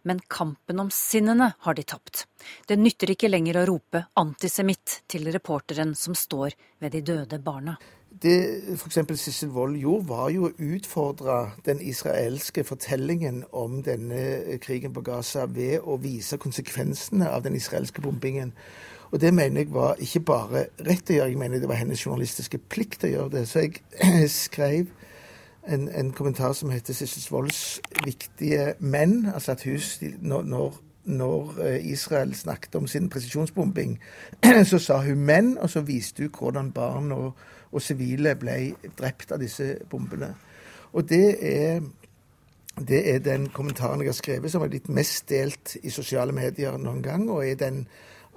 Men 0.10 0.20
kampen 0.32 0.80
om 0.82 0.90
sinnene 0.94 1.52
har 1.60 1.76
de 1.78 1.84
tapt. 1.86 2.24
Det 2.66 2.80
nytter 2.80 3.14
ikke 3.14 3.30
lenger 3.30 3.60
å 3.62 3.68
rope 3.70 4.02
antisemitt 4.18 5.02
til 5.12 5.30
reporteren 5.34 5.94
som 5.96 6.18
står 6.18 6.56
ved 6.82 6.96
de 6.96 7.04
døde 7.06 7.38
barna. 7.46 7.78
Det 8.10 8.34
f.eks. 8.74 8.98
Sissel 9.22 9.52
Wold 9.54 9.78
gjorde, 9.78 10.08
var 10.10 10.32
jo 10.34 10.48
å 10.48 10.54
utfordre 10.74 11.38
den 11.68 11.84
israelske 11.84 12.64
fortellingen 12.66 13.44
om 13.54 13.84
denne 13.86 14.58
krigen 14.64 14.96
på 14.96 15.04
Gaza 15.06 15.46
ved 15.46 15.86
å 15.86 16.00
vise 16.02 16.40
konsekvensene 16.42 17.30
av 17.30 17.46
den 17.46 17.60
israelske 17.60 18.02
bombingen. 18.02 18.56
Og 19.12 19.22
det 19.22 19.30
mener 19.36 19.62
jeg 19.62 19.76
var 19.76 20.02
ikke 20.02 20.26
bare 20.26 20.70
rett 20.88 21.12
å 21.12 21.20
gjøre, 21.20 21.30
jeg 21.36 21.40
mener 21.40 21.62
det 21.62 21.70
var 21.70 21.84
hennes 21.84 22.02
journalistiske 22.02 22.60
plikt 22.72 23.06
å 23.06 23.12
gjøre 23.12 23.36
det. 23.38 23.46
Så 23.46 23.68
jeg 23.68 23.78
skrev 24.48 24.90
en, 25.68 25.90
en 25.90 26.12
kommentar 26.12 26.54
som 26.54 26.70
heter 26.70 26.94
Sissel 26.94 27.32
Volds 27.32 27.82
viktige 28.06 28.74
menn. 28.80 29.26
Altså 29.34 29.52
at 29.52 29.64
hus, 29.68 29.98
når, 30.22 30.42
når, 31.04 31.54
eh, 31.66 31.86
Israel 31.92 32.36
snakket 32.36 32.76
om 32.76 32.88
sin 32.88 33.10
presisjonsbombing, 33.10 34.00
så 34.72 34.80
sa 34.80 35.02
hun 35.04 35.26
menn, 35.28 35.58
og 35.58 35.70
så 35.70 35.82
viste 35.82 36.24
hun 36.24 36.34
hvordan 36.40 36.72
barn 36.72 37.12
og, 37.12 37.32
og 37.72 37.82
sivile 37.82 38.36
ble 38.36 38.58
drept 39.00 39.32
av 39.32 39.42
disse 39.44 39.76
bombene. 39.90 40.34
Og 40.94 41.10
det 41.10 41.38
er, 41.42 41.82
det 42.80 43.02
er 43.14 43.24
den 43.24 43.50
kommentaren 43.50 44.02
jeg 44.02 44.14
har 44.14 44.22
skrevet 44.22 44.52
som 44.52 44.64
er 44.64 44.72
blitt 44.72 44.90
mest 44.90 45.30
delt 45.30 45.76
i 45.84 45.92
sosiale 45.92 46.36
medier 46.36 46.78
noen 46.80 47.04
gang, 47.04 47.28
og 47.30 47.44
er 47.46 47.60
den 47.60 47.88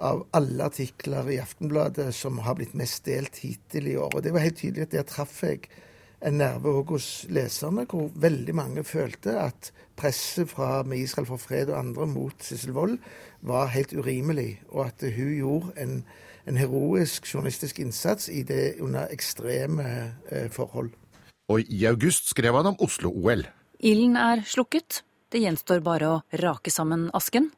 av 0.00 0.24
alle 0.32 0.64
artikler 0.64 1.28
i 1.28 1.38
Aftenbladet 1.42 2.08
som 2.16 2.38
har 2.40 2.56
blitt 2.56 2.74
mest 2.74 3.04
delt 3.04 3.36
hittil 3.44 3.90
i 3.90 3.96
år. 4.00 4.16
Og 4.16 4.24
det 4.24 4.32
var 4.32 4.46
helt 4.46 4.56
tydelig 4.56 4.86
at 4.88 4.94
der 4.96 5.08
traff 5.08 5.42
jeg 5.44 5.68
en 6.20 6.36
nerve 6.40 6.72
òg 6.80 6.94
hos 6.94 7.08
leserne, 7.32 7.86
hvor 7.88 8.10
veldig 8.20 8.54
mange 8.56 8.84
følte 8.84 9.36
at 9.40 9.70
presset 9.96 10.48
fra 10.50 10.82
Med 10.82 10.98
Israel 11.04 11.28
for 11.28 11.40
fred 11.40 11.70
og 11.72 11.78
andre 11.78 12.06
mot 12.06 12.44
Sissel 12.44 12.72
Wold 12.76 12.98
var 13.40 13.72
helt 13.74 13.92
urimelig, 13.96 14.62
og 14.68 14.86
at 14.86 15.04
hun 15.16 15.34
gjorde 15.36 15.72
en, 15.80 16.04
en 16.46 16.56
heroisk 16.56 17.28
journalistisk 17.34 17.78
innsats 17.80 18.28
i 18.28 18.42
det 18.42 18.80
under 18.80 19.08
ekstreme 19.12 19.86
eh, 20.30 20.50
forhold. 20.50 20.90
Og 21.48 21.60
i 21.68 21.84
august 21.84 22.30
skrev 22.30 22.54
han 22.54 22.72
om 22.72 22.80
Oslo-OL. 22.80 23.46
Ilden 23.80 24.16
er 24.16 24.44
slukket. 24.46 25.02
Det 25.32 25.40
gjenstår 25.40 25.80
bare 25.82 26.08
å 26.10 26.20
rake 26.42 26.70
sammen 26.70 27.08
asken. 27.14 27.50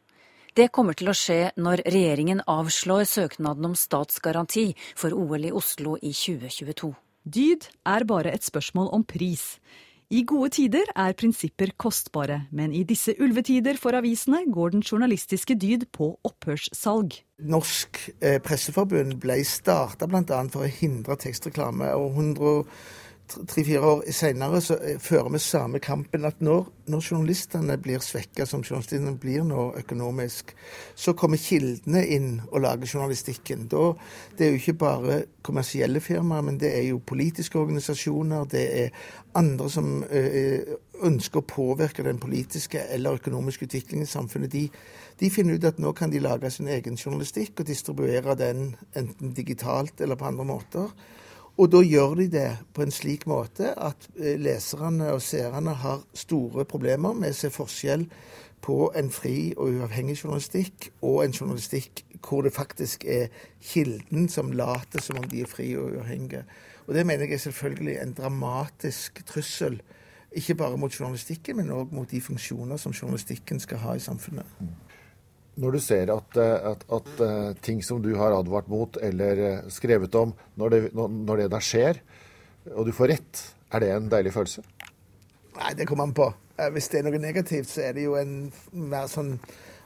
Det 0.54 0.68
kommer 0.68 0.92
til 0.92 1.08
å 1.08 1.16
skje 1.16 1.54
når 1.56 1.80
regjeringen 1.88 2.42
avslår 2.46 3.06
søknaden 3.08 3.70
om 3.70 3.76
statsgaranti 3.78 4.66
for 4.94 5.16
OL 5.16 5.48
i 5.48 5.52
Oslo 5.56 5.96
i 5.96 6.12
2022. 6.12 6.92
Dyd 7.22 7.68
er 7.86 8.02
bare 8.08 8.32
et 8.34 8.42
spørsmål 8.42 8.88
om 8.92 9.04
pris. 9.06 9.60
I 10.12 10.24
gode 10.28 10.50
tider 10.52 10.88
er 10.98 11.14
prinsipper 11.16 11.70
kostbare, 11.80 12.42
men 12.52 12.74
i 12.76 12.82
disse 12.84 13.14
ulvetider 13.22 13.78
for 13.80 13.96
avisene 13.96 14.42
går 14.52 14.74
den 14.74 14.82
journalistiske 14.84 15.54
dyd 15.56 15.86
på 15.94 16.10
opphørssalg. 16.28 17.14
Norsk 17.48 18.00
eh, 18.20 18.36
Presseforbund 18.44 19.16
ble 19.22 19.38
starta 19.48 20.10
bl.a. 20.10 20.42
for 20.52 20.66
å 20.66 20.72
hindre 20.82 21.16
tekstreklame. 21.22 21.94
og 21.96 22.18
100 22.18 22.66
tre-fire 23.48 23.80
år 23.86 24.02
senere 24.14 24.60
så 24.64 24.76
eh, 24.80 24.98
fører 25.02 25.30
vi 25.34 25.40
samme 25.42 25.80
kampen 25.82 26.26
at 26.28 26.40
når, 26.44 26.66
når 26.92 27.04
journalistene 27.06 27.76
blir 27.80 28.02
svekka, 28.04 28.46
som 28.48 28.64
journalistene 28.64 29.14
blir 29.20 29.44
nå 29.46 29.68
økonomisk, 29.80 30.54
så 30.94 31.14
kommer 31.18 31.40
kildene 31.40 32.04
inn 32.06 32.30
og 32.50 32.64
lager 32.64 32.90
journalistikken. 32.94 33.68
Da, 33.72 33.92
det 34.38 34.46
er 34.46 34.52
jo 34.52 34.60
ikke 34.60 34.78
bare 34.84 35.18
kommersielle 35.42 36.02
firmaer, 36.04 36.44
men 36.46 36.60
det 36.60 36.72
er 36.76 36.86
jo 36.90 37.02
politiske 37.06 37.58
organisasjoner, 37.58 38.48
det 38.52 38.64
er 38.84 39.06
andre 39.38 39.70
som 39.72 40.02
øh, 40.04 40.76
ønsker 41.02 41.40
å 41.40 41.48
påvirke 41.48 42.04
den 42.06 42.20
politiske 42.22 42.82
eller 42.92 43.18
økonomiske 43.18 43.66
utviklingen 43.66 44.06
i 44.06 44.12
samfunnet. 44.12 44.52
De, 44.52 44.68
de 45.20 45.32
finner 45.32 45.58
ut 45.58 45.66
at 45.66 45.80
nå 45.82 45.94
kan 45.96 46.12
de 46.12 46.22
lage 46.22 46.50
sin 46.52 46.70
egen 46.70 46.98
journalistikk 47.00 47.62
og 47.62 47.68
distribuere 47.68 48.36
den 48.38 48.72
enten 48.98 49.34
digitalt 49.36 50.00
eller 50.00 50.20
på 50.20 50.28
andre 50.30 50.46
måter. 50.46 50.94
Og 51.60 51.68
da 51.72 51.82
gjør 51.84 52.14
de 52.16 52.28
det 52.32 52.48
på 52.72 52.84
en 52.84 52.94
slik 52.94 53.26
måte 53.28 53.74
at 53.76 54.08
eh, 54.16 54.38
leserne 54.40 55.10
og 55.12 55.20
seerne 55.22 55.74
har 55.82 56.00
store 56.16 56.64
problemer 56.64 57.12
med 57.12 57.34
å 57.34 57.36
se 57.36 57.50
forskjell 57.52 58.06
på 58.62 58.76
en 58.96 59.10
fri 59.12 59.52
og 59.56 59.74
uavhengig 59.74 60.16
journalistikk 60.22 60.88
og 61.02 61.24
en 61.24 61.34
journalistikk 61.34 62.04
hvor 62.22 62.46
det 62.46 62.54
faktisk 62.54 63.04
er 63.04 63.32
kilden 63.60 64.28
som 64.30 64.52
later 64.54 65.02
som 65.02 65.18
om 65.18 65.26
de 65.28 65.42
er 65.42 65.50
fri 65.50 65.72
og 65.76 65.96
uavhengige. 65.96 66.44
Og 66.86 66.94
det 66.94 67.06
mener 67.06 67.26
jeg 67.26 67.34
er 67.34 67.44
selvfølgelig 67.48 67.96
en 67.98 68.14
dramatisk 68.14 69.24
trussel. 69.26 69.80
Ikke 70.32 70.54
bare 70.54 70.78
mot 70.78 71.00
journalistikken, 71.00 71.56
men 71.56 71.74
òg 71.74 71.92
mot 71.92 72.10
de 72.10 72.20
funksjoner 72.20 72.80
som 72.80 72.94
journalistikken 72.94 73.60
skal 73.60 73.82
ha 73.82 73.96
i 73.98 74.02
samfunnet. 74.02 74.46
Når 75.60 75.74
du 75.76 75.80
ser 75.84 76.10
at, 76.14 76.36
eh, 76.40 76.70
at, 76.70 76.84
at, 76.88 77.08
eh, 77.20 77.48
ting 77.60 77.82
som 77.84 78.00
du 78.02 78.14
har 78.16 78.32
advart 78.32 78.68
mot 78.72 78.96
eller 79.02 79.42
eh, 79.48 79.58
skrevet 79.68 80.14
om, 80.16 80.32
når 80.56 80.70
det, 80.72 80.80
når 80.94 81.42
det 81.42 81.48
da 81.52 81.60
skjer, 81.60 82.00
og 82.72 82.86
du 82.88 82.92
får 82.96 83.12
rett, 83.12 83.42
er 83.72 83.84
det 83.84 83.90
en 83.92 84.08
deilig 84.12 84.32
følelse? 84.32 84.64
Nei, 85.58 85.74
det 85.76 85.86
kommer 85.88 86.08
an 86.08 86.16
på. 86.16 86.30
Hvis 86.72 86.88
det 86.88 87.00
er 87.00 87.04
noe 87.08 87.20
negativt, 87.20 87.68
så 87.68 87.88
er 87.88 87.96
det 87.96 88.06
jo 88.06 88.14
en 88.16 88.46
mer 88.72 89.10
sånn 89.10 89.34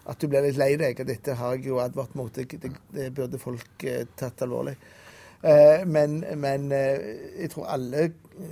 at 0.07 0.21
du 0.23 0.29
blir 0.31 0.45
litt 0.45 0.59
lei 0.61 0.77
deg. 0.79 1.01
Dette 1.09 1.35
har 1.39 1.57
jeg 1.57 1.71
jo 1.71 1.81
advart 1.83 2.15
mot. 2.19 2.31
Det, 2.31 2.71
det, 2.95 3.09
burde 3.15 3.41
folk 3.43 3.87
tatt 4.19 4.45
alvorlig. 4.47 4.77
Men, 5.87 6.21
men, 6.39 6.69
jeg 6.75 7.51
tror 7.55 7.71
alle 7.75 8.09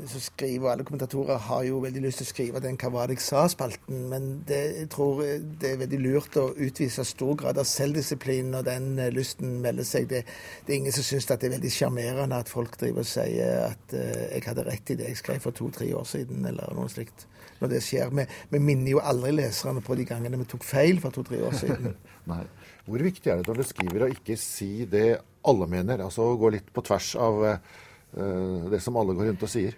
som 0.09 0.21
skriver, 0.21 0.71
alle 0.71 0.85
kommentatorer 0.87 1.41
har 1.49 1.65
jo 1.67 1.81
veldig 1.83 2.03
lyst 2.05 2.21
til 2.21 2.27
å 2.27 2.31
skrive 2.31 2.61
den 2.61 2.77
'Hva 2.77 2.91
var 2.93 3.07
det 3.07 3.19
jeg 3.19 3.27
sa?'-spalten. 3.27 4.09
Men 4.09 4.45
det, 4.49 4.61
jeg 4.79 4.89
tror 4.91 5.23
det 5.61 5.71
er 5.71 5.83
veldig 5.83 6.01
lurt 6.01 6.37
å 6.37 6.55
utvise 6.57 7.05
stor 7.05 7.35
grad 7.37 7.59
av 7.59 7.69
selvdisiplin 7.69 8.51
når 8.51 8.63
den 8.63 8.99
eh, 8.99 9.13
lysten 9.13 9.61
melder 9.61 9.85
seg. 9.85 10.09
Det, 10.09 10.25
det 10.67 10.73
er 10.73 10.79
ingen 10.79 10.93
som 10.93 11.05
syns 11.05 11.27
det 11.27 11.45
er 11.45 11.57
veldig 11.57 11.71
sjarmerende 11.71 12.41
at 12.41 12.49
folk 12.49 12.79
driver 12.81 13.05
og 13.05 13.07
sier 13.07 13.69
at 13.69 13.95
jeg 13.95 14.43
hadde 14.47 14.65
rett 14.65 14.91
i 14.91 14.99
det 14.99 15.09
jeg 15.09 15.21
skrev 15.21 15.41
for 15.41 15.51
to-tre 15.51 15.93
år 15.95 16.05
siden, 16.05 16.45
eller 16.47 16.75
noe 16.75 16.89
slikt. 16.89 17.27
Når 17.61 17.69
det 17.69 17.83
skjer. 17.83 18.11
Vi, 18.11 18.27
vi 18.51 18.59
minner 18.59 18.91
jo 18.91 19.01
aldri 19.01 19.31
leserne 19.37 19.81
på 19.85 19.95
de 19.95 20.05
gangene 20.09 20.39
vi 20.41 20.49
tok 20.49 20.65
feil 20.65 21.01
for 21.01 21.15
to-tre 21.15 21.41
år 21.45 21.55
siden. 21.55 21.95
Nei. 22.33 22.45
Hvor 22.85 23.01
viktig 23.01 23.31
er 23.31 23.41
det 23.41 23.49
når 23.49 23.61
du 23.63 23.69
skriver 23.69 24.05
å 24.05 24.13
ikke 24.13 24.37
si 24.41 24.85
det 24.91 25.21
alle 25.49 25.69
mener? 25.71 26.03
Altså 26.05 26.35
gå 26.41 26.51
litt 26.53 26.73
på 26.75 26.85
tvers 26.85 27.15
av 27.21 27.41
uh, 27.45 27.83
det 28.15 28.79
som 28.83 28.97
alle 29.01 29.17
går 29.17 29.33
rundt 29.33 29.43
og 29.43 29.51
sier? 29.51 29.75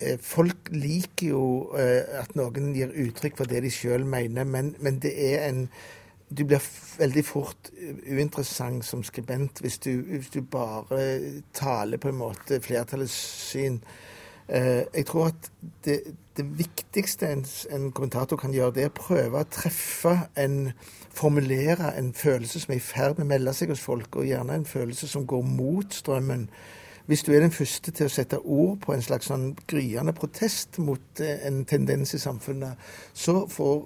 Eh, 0.00 0.18
folk 0.20 0.68
liker 0.74 1.28
jo 1.30 1.42
uh, 1.74 2.20
at 2.20 2.34
noen 2.38 2.72
gir 2.74 2.90
uttrykk 3.06 3.38
for 3.38 3.50
det 3.50 3.62
de 3.64 3.70
sjøl 3.72 4.06
mener, 4.08 4.44
men, 4.44 4.74
men, 4.82 4.98
det 5.02 5.14
er 5.14 5.46
en 5.48 5.68
Du 6.34 6.42
blir 6.48 6.62
veldig 6.98 7.22
fort 7.24 7.68
uinteressant 8.10 8.82
som 8.84 9.04
skribent 9.04 9.60
hvis 9.62 9.76
du, 9.78 9.90
hvis 10.08 10.32
du 10.34 10.40
bare 10.40 11.42
taler 11.54 12.00
på 12.00 12.08
en 12.08 12.16
måte 12.18 12.58
flertallets 12.64 13.14
syn. 13.52 13.76
Jeg 14.48 15.04
tror 15.06 15.28
at 15.28 15.50
det, 15.84 15.98
det 16.36 16.46
viktigste 16.58 17.28
en, 17.28 17.44
en, 17.70 17.92
kommentator 17.92 18.40
kan 18.40 18.56
gjøre, 18.56 18.72
det 18.74 18.86
er 18.86 18.90
å 18.90 18.96
prøve 18.96 19.44
å 19.44 19.50
treffe 19.52 20.16
en 20.34 20.72
formulere 21.14 21.92
en 21.98 22.10
følelse 22.16 22.64
som 22.64 22.72
er 22.72 22.80
i 22.80 22.88
ferd 22.88 23.20
med 23.20 23.28
å 23.28 23.32
melde 23.36 23.54
seg 23.54 23.70
hos 23.70 23.84
folk, 23.84 24.16
og 24.16 24.26
gjerne 24.26 24.58
en 24.58 24.66
følelse 24.66 25.08
som 25.12 25.28
går 25.28 25.44
mot 25.46 25.94
strømmen. 25.94 26.48
Hvis 27.06 27.22
du 27.22 27.34
er 27.34 27.42
den 27.44 27.52
første 27.52 27.92
til 27.92 28.08
å 28.08 28.12
sette 28.12 28.38
ord 28.40 28.78
på 28.80 28.94
en 28.94 29.02
slags 29.04 29.28
sånn 29.28 29.50
gryende 29.68 30.14
protest 30.16 30.78
mot 30.80 31.20
eh, 31.20 31.42
en 31.44 31.60
tendens 31.68 32.14
i 32.16 32.20
samfunnet, 32.22 32.80
så 33.12 33.42
får, 33.50 33.82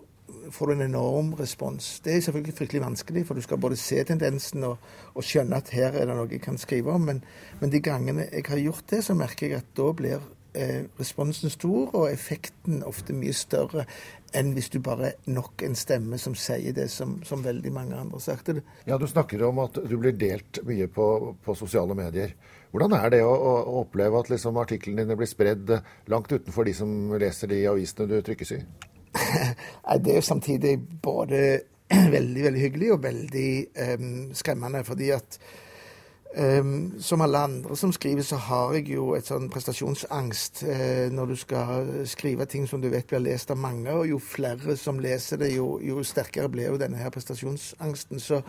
får, 0.54 0.68
du 0.70 0.74
en 0.76 0.84
enorm 0.86 1.32
respons. 1.40 1.96
Det 2.04 2.14
er 2.14 2.22
selvfølgelig 2.22 2.54
fryktelig 2.60 2.84
vanskelig, 2.84 3.24
for 3.26 3.34
du 3.34 3.42
skal 3.42 3.58
både 3.58 3.78
se 3.80 3.98
tendensen 4.06 4.68
og, 4.68 4.84
og 5.18 5.26
skjønne 5.26 5.58
at 5.58 5.72
her 5.74 5.98
er 5.98 6.06
det 6.06 6.14
noe 6.14 6.30
jeg 6.30 6.44
kan 6.44 6.60
skrive 6.62 6.94
om. 6.94 7.08
Men, 7.10 7.24
men 7.58 7.72
de 7.74 7.80
gangene 7.82 8.28
jeg 8.28 8.46
har 8.52 8.62
gjort 8.62 8.86
det, 8.94 9.02
så 9.08 9.18
merker 9.18 9.50
jeg 9.50 9.64
at 9.64 9.72
da 9.80 9.88
blir 9.98 10.22
eh, 10.54 10.84
responsen 11.00 11.50
stor, 11.50 11.90
og 11.90 12.12
effekten 12.12 12.84
ofte 12.86 13.16
mye 13.18 13.34
større 13.34 13.88
enn 14.36 14.52
hvis 14.54 14.68
du 14.70 14.78
bare 14.84 15.10
er 15.10 15.32
nok 15.32 15.64
en 15.66 15.74
stemme 15.78 16.18
som 16.20 16.34
sier 16.38 16.74
det 16.76 16.86
som, 16.92 17.16
som 17.26 17.42
veldig 17.42 17.72
mange 17.74 17.98
andre 17.98 18.20
har 18.20 18.24
sagt. 18.28 18.52
Ja, 18.86 18.98
Du 19.00 19.08
snakker 19.10 19.42
om 19.48 19.58
at 19.64 19.82
du 19.82 19.96
blir 19.98 20.14
delt 20.14 20.62
mye 20.68 20.86
på, 20.86 21.34
på 21.42 21.58
sosiale 21.58 21.96
medier. 21.98 22.36
Hvordan 22.72 22.94
er 22.98 23.12
det 23.14 23.22
å, 23.24 23.32
å 23.32 23.78
oppleve 23.82 24.20
at 24.20 24.30
liksom, 24.32 24.58
artiklene 24.60 25.04
dine 25.04 25.16
blir 25.16 25.30
spredd 25.30 25.72
langt 26.12 26.32
utenfor 26.32 26.68
de 26.68 26.74
som 26.76 27.14
leser 27.20 27.52
de 27.52 27.62
avisene 27.70 28.08
du 28.10 28.18
trykkes 28.24 28.54
i? 28.58 28.60
det 30.02 30.12
er 30.12 30.18
jo 30.18 30.26
samtidig 30.26 30.74
både 31.02 31.40
veldig 32.16 32.44
veldig 32.44 32.60
hyggelig 32.60 32.92
og 32.92 33.02
veldig 33.06 33.48
um, 33.94 34.12
skremmende. 34.36 34.84
fordi 34.84 35.10
at 35.16 35.40
Um, 36.36 37.00
som 37.00 37.22
alle 37.24 37.38
andre 37.38 37.76
som 37.76 37.92
skriver, 37.92 38.22
så 38.22 38.36
har 38.36 38.74
jeg 38.76 38.90
jo 38.92 39.14
et 39.16 39.24
sånn 39.26 39.46
prestasjonsangst 39.48 40.60
uh, 40.68 41.06
når 41.08 41.30
du 41.30 41.36
skal 41.40 41.88
skrive 42.06 42.44
ting 42.44 42.66
som 42.68 42.82
du 42.82 42.90
vet 42.92 43.08
blir 43.08 43.22
lest 43.24 43.50
av 43.50 43.56
mange. 43.56 43.88
Og 43.88 44.10
jo 44.10 44.18
flere 44.20 44.76
som 44.76 45.00
leser 45.00 45.40
det, 45.40 45.54
jo, 45.56 45.78
jo 45.80 46.04
sterkere 46.04 46.50
blir 46.52 46.68
jo 46.68 46.76
denne 46.78 47.00
her 47.00 47.10
prestasjonsangsten. 47.14 48.20
Så 48.20 48.42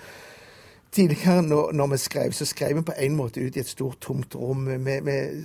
tidligere 0.91 1.41
når, 1.45 1.73
når, 1.73 1.91
vi 1.93 1.97
skrev, 1.97 2.31
så 2.31 2.45
skrev 2.45 2.79
vi 2.79 2.85
på 2.89 2.95
en 2.97 3.17
måte 3.17 3.41
ut 3.41 3.57
i 3.57 3.63
et 3.63 3.69
stort, 3.69 3.99
tomt 4.01 4.35
rom. 4.35 4.69
med, 4.69 5.01
med 5.03 5.43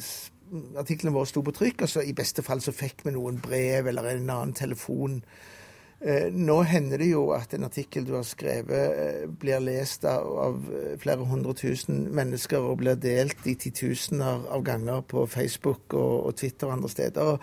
Artiklene 0.78 1.14
våre 1.14 1.26
sto 1.26 1.42
på 1.42 1.54
trykk, 1.56 1.82
og 1.82 1.90
så 1.90 2.04
i 2.04 2.14
beste 2.14 2.42
fall 2.46 2.60
så 2.62 2.72
fikk 2.72 3.02
vi 3.04 3.14
noen 3.16 3.40
brev 3.42 3.88
eller 3.90 4.12
en 4.12 4.30
annen 4.30 4.52
telefon 4.54 5.22
Eh, 6.04 6.26
nå 6.28 6.58
hender 6.68 7.00
det 7.00 7.06
jo 7.08 7.30
at 7.32 7.54
en 7.56 7.64
artikkel 7.64 8.04
du 8.04 8.12
har 8.12 8.26
skrevet, 8.28 8.96
eh, 9.00 9.22
blir 9.40 9.62
lest 9.64 10.04
av 10.04 10.58
eh, 10.68 10.98
flere 11.00 11.24
hundre 11.24 11.54
tusen 11.56 12.02
mennesker 12.12 12.60
og 12.60 12.82
blir 12.82 12.98
delt 13.00 13.46
i 13.48 13.54
titusener 13.56 14.44
av 14.52 14.66
ganger 14.66 15.00
på 15.08 15.24
Facebook 15.24 15.96
og, 15.96 16.34
Twitter 16.36 16.68
og 16.68 16.74
andre 16.74 16.90
steder. 16.92 17.38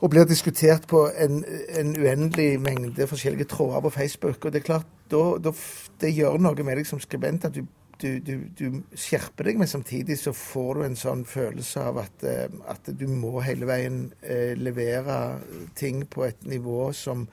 Og 0.00 0.08
blir 0.12 0.24
diskutert 0.24 0.86
på 0.88 1.04
en, 1.12 1.42
en 1.76 1.90
uendelig 1.96 2.54
mengde 2.62 3.06
forskjellige 3.06 3.50
tråder 3.52 3.82
på 3.84 3.92
Facebook. 3.92 4.44
Og 4.44 4.52
det 4.52 4.62
er 4.62 4.68
klart, 4.70 4.88
da, 5.12 5.24
da, 5.44 5.52
det 6.00 6.14
gjør 6.16 6.40
noe 6.40 6.64
med 6.64 6.80
deg 6.80 6.88
som 6.88 7.02
skribent 7.02 7.44
at 7.50 7.58
du 7.58 7.66
du, 8.00 8.18
du, 8.24 8.34
du, 8.56 8.80
skjerper 8.96 9.50
deg, 9.50 9.58
men 9.60 9.68
samtidig 9.68 10.16
så 10.20 10.32
får 10.36 10.78
du 10.78 10.84
en 10.86 10.98
sånn 10.98 11.24
følelse 11.28 11.82
av 11.90 12.00
at, 12.00 12.24
eh, 12.24 12.46
at 12.70 12.88
du 12.96 13.06
må 13.12 13.42
hele 13.44 13.68
veien 13.68 14.06
eh, 14.22 14.56
levere 14.56 15.40
ting 15.78 16.06
på 16.08 16.24
et 16.28 16.46
nivå 16.48 16.90
som, 16.96 17.26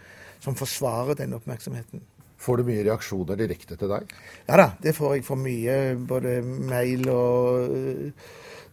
som, 0.44 0.58
forsvarer 0.60 1.20
den 1.22 1.38
oppmerksomheten. 1.38 2.04
Får 2.38 2.60
du 2.60 2.68
mye 2.68 2.84
reaksjoner 2.86 3.40
direkte 3.40 3.78
til 3.80 3.90
deg? 3.90 4.12
Ja 4.50 4.60
da, 4.60 4.68
det 4.84 4.94
får 4.98 5.16
jeg 5.16 5.26
for 5.26 5.42
mye. 5.42 5.78
Både 6.10 6.36
mail 6.44 7.08
og 7.10 7.72
uh, 7.72 8.28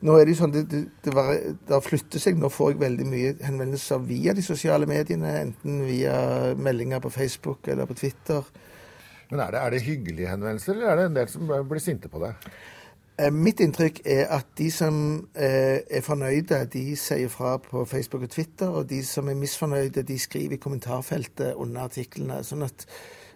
Nå 0.05 0.19
er 0.19 0.27
det 0.27 0.35
jo 0.35 0.41
sånn, 0.43 0.53
det, 0.53 0.83
det, 1.05 1.13
var, 1.17 1.31
det 1.69 1.81
flytter 1.81 2.21
seg. 2.21 2.37
Nå 2.37 2.51
får 2.53 2.75
jeg 2.75 2.83
veldig 2.83 3.07
mye 3.09 3.33
henvendelser 3.47 4.03
via 4.05 4.35
de 4.37 4.45
sosiale 4.45 4.89
mediene. 4.89 5.31
Enten 5.47 5.81
via 5.89 6.19
meldinger 6.61 7.01
på 7.01 7.13
Facebook 7.15 7.71
eller 7.73 7.89
på 7.89 7.97
Twitter. 7.97 8.45
Men 9.31 9.41
er 9.41 9.55
det, 9.55 9.63
er 9.63 9.73
det 9.73 9.85
hyggelige 9.87 10.29
henvendelser, 10.29 10.77
eller 10.77 10.91
er 10.91 10.99
det 11.01 11.05
en 11.09 11.17
del 11.17 11.31
som 11.33 11.49
blir 11.49 11.81
sinte 11.81 12.11
på 12.13 12.21
det? 12.21 12.35
Eh, 13.17 13.31
mitt 13.33 13.63
inntrykk 13.65 14.03
er 14.11 14.29
at 14.35 14.49
de 14.59 14.67
som 14.75 14.97
eh, 15.39 15.81
er 15.87 16.05
fornøyde, 16.05 16.61
de 16.73 16.83
sier 16.99 17.33
fra 17.33 17.57
på 17.63 17.87
Facebook 17.89 18.27
og 18.27 18.35
Twitter. 18.37 18.69
Og 18.69 18.89
de 18.91 19.01
som 19.07 19.31
er 19.33 19.39
misfornøyde, 19.41 20.05
de 20.05 20.19
skriver 20.21 20.59
i 20.59 20.61
kommentarfeltet 20.61 21.55
under 21.55 21.89
artiklene. 21.89 22.43
Sånn 22.45 22.67
at 22.67 22.85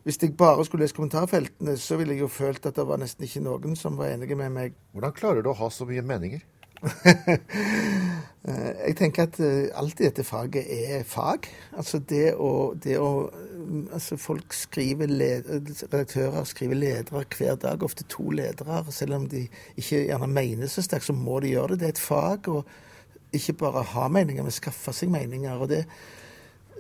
hvis 0.05 0.21
jeg 0.21 0.37
bare 0.37 0.65
skulle 0.69 0.85
lese 0.85 0.97
kommentarfeltene, 1.01 1.79
så 1.81 1.97
ville 1.97 2.17
jeg 2.17 2.27
jo 2.27 2.31
følt 2.33 2.69
at 2.69 2.77
det 2.77 2.87
var 2.89 3.01
nesten 3.01 3.25
ikke 3.25 3.45
noen 3.49 3.77
som 3.79 3.97
var 3.97 4.13
enige 4.13 4.37
med 4.37 4.53
meg. 4.53 4.79
Hvordan 4.93 5.17
klarer 5.17 5.47
du 5.47 5.53
å 5.55 5.59
ha 5.63 5.73
så 5.73 5.89
mye 5.89 6.05
meninger? 6.05 6.45
Eh, 6.79 8.73
jeg 8.89 8.95
tenker 8.97 9.27
at 9.27 9.39
alt 9.77 9.99
i 10.01 10.07
dette 10.07 10.25
faget 10.25 10.69
er 10.71 11.03
fag. 11.09 11.49
Altså 11.77 11.99
det 11.99 12.35
å, 12.39 12.75
det 12.79 12.95
å 13.03 13.29
mm, 13.29 13.89
altså 13.97 14.19
Folk 14.21 14.55
skriver 14.55 15.11
redaktører 15.11 16.47
skriver 16.47 16.79
ledere 16.79 17.25
hver 17.35 17.59
dag, 17.61 17.83
ofte 17.83 18.07
to 18.09 18.31
ledere. 18.31 18.85
Selv 18.95 19.19
om 19.19 19.27
de 19.29 19.49
ikke 19.77 20.05
gjerne 20.07 20.31
mener 20.31 20.71
så 20.71 20.85
sterkt, 20.87 21.09
så 21.11 21.17
må 21.17 21.41
de 21.43 21.57
gjøre 21.57 21.75
det. 21.75 21.81
Det 21.83 21.91
er 21.91 21.97
et 21.97 22.05
fag. 22.07 22.49
Og 22.53 23.35
ikke 23.35 23.59
bare 23.61 23.85
ha 23.85 24.07
meninger, 24.09 24.47
men 24.47 24.55
skaffe 24.55 24.95
seg 24.97 25.11
meninger. 25.13 25.59
og 25.59 25.69
det 25.69 25.85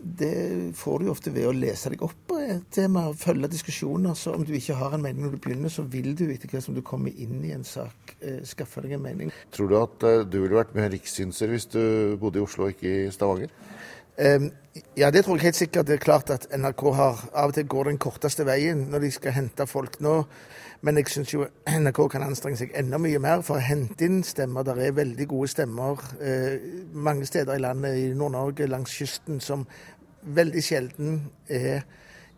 det 0.02 0.76
får 0.78 1.02
du 1.02 1.10
ofte 1.12 1.32
ved 1.34 1.48
å 1.48 1.54
lese 1.56 1.92
deg 1.92 2.02
opp 2.06 2.16
på 2.30 2.38
et 2.42 2.66
tema, 2.74 3.06
følge 3.18 3.50
diskusjoner. 3.52 4.16
Så 4.18 4.34
om 4.36 4.44
du 4.46 4.52
ikke 4.56 4.76
har 4.78 4.94
en 4.96 5.04
mening 5.04 5.26
når 5.26 5.36
du 5.36 5.40
begynner, 5.44 5.72
så 5.72 5.84
vil 5.88 6.14
du 6.18 6.26
etter 6.28 6.50
hvert 6.50 6.66
som 6.66 6.76
du 6.76 6.82
kommer 6.86 7.14
inn 7.14 7.42
i 7.44 7.52
en 7.56 7.66
sak, 7.66 8.14
eh, 8.20 8.40
skaffe 8.48 8.84
deg 8.84 8.96
en 8.96 9.04
mening. 9.04 9.32
Tror 9.54 9.70
du 9.70 9.76
at 9.80 10.08
eh, 10.08 10.24
du 10.24 10.40
ville 10.42 10.58
vært 10.58 10.76
mer 10.78 10.92
rikssynser 10.94 11.52
hvis 11.52 11.68
du 11.74 11.82
bodde 12.20 12.40
i 12.40 12.44
Oslo 12.44 12.68
og 12.68 12.76
ikke 12.76 12.94
i 13.06 13.12
Stavanger? 13.14 13.52
Ja, 14.18 15.10
det 15.14 15.24
tror 15.24 15.38
jeg 15.38 15.48
helt 15.48 15.56
sikkert. 15.56 15.86
Det 15.86 15.94
er 15.94 16.02
klart 16.02 16.30
at 16.30 16.46
NRK 16.50 16.82
har 16.94 17.20
av 17.32 17.52
og 17.52 17.54
til 17.54 17.66
går 17.70 17.90
den 17.90 18.00
korteste 18.02 18.46
veien 18.46 18.88
når 18.90 19.04
de 19.04 19.10
skal 19.14 19.36
hente 19.36 19.66
folk 19.66 20.00
nå. 20.02 20.24
Men 20.86 20.98
jeg 21.00 21.10
syns 21.10 21.32
jo 21.34 21.46
NRK 21.66 22.04
kan 22.12 22.22
anstrenge 22.26 22.60
seg 22.60 22.74
enda 22.78 23.00
mye 23.02 23.18
mer 23.22 23.42
for 23.46 23.58
å 23.58 23.64
hente 23.64 24.06
inn 24.06 24.20
stemmer. 24.26 24.66
Der 24.66 24.78
er 24.86 24.94
veldig 24.94 25.26
gode 25.30 25.50
stemmer 25.50 26.02
eh, 26.22 26.58
mange 26.94 27.26
steder 27.26 27.58
i 27.58 27.62
landet, 27.62 27.98
i 27.98 28.12
Nord-Norge, 28.14 28.68
langs 28.70 28.94
kysten, 28.94 29.40
som 29.42 29.66
veldig 30.22 30.62
sjelden 30.62 31.18
er 31.50 31.82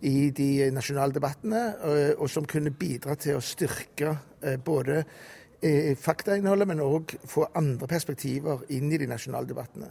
i 0.08 0.30
de 0.32 0.70
nasjonale 0.72 1.12
debattene, 1.12 1.66
eh, 1.84 2.14
og 2.16 2.30
som 2.32 2.48
kunne 2.48 2.72
bidra 2.72 3.18
til 3.20 3.36
å 3.36 3.44
styrke 3.44 4.14
eh, 4.40 4.56
både 4.56 5.02
faktainnholdet, 6.00 6.68
men 6.70 6.80
òg 6.80 7.14
få 7.28 7.44
andre 7.58 7.88
perspektiver 7.90 8.62
inn 8.72 8.92
i 8.92 8.98
de 9.00 9.08
nasjonale 9.10 9.48
debattene. 9.50 9.90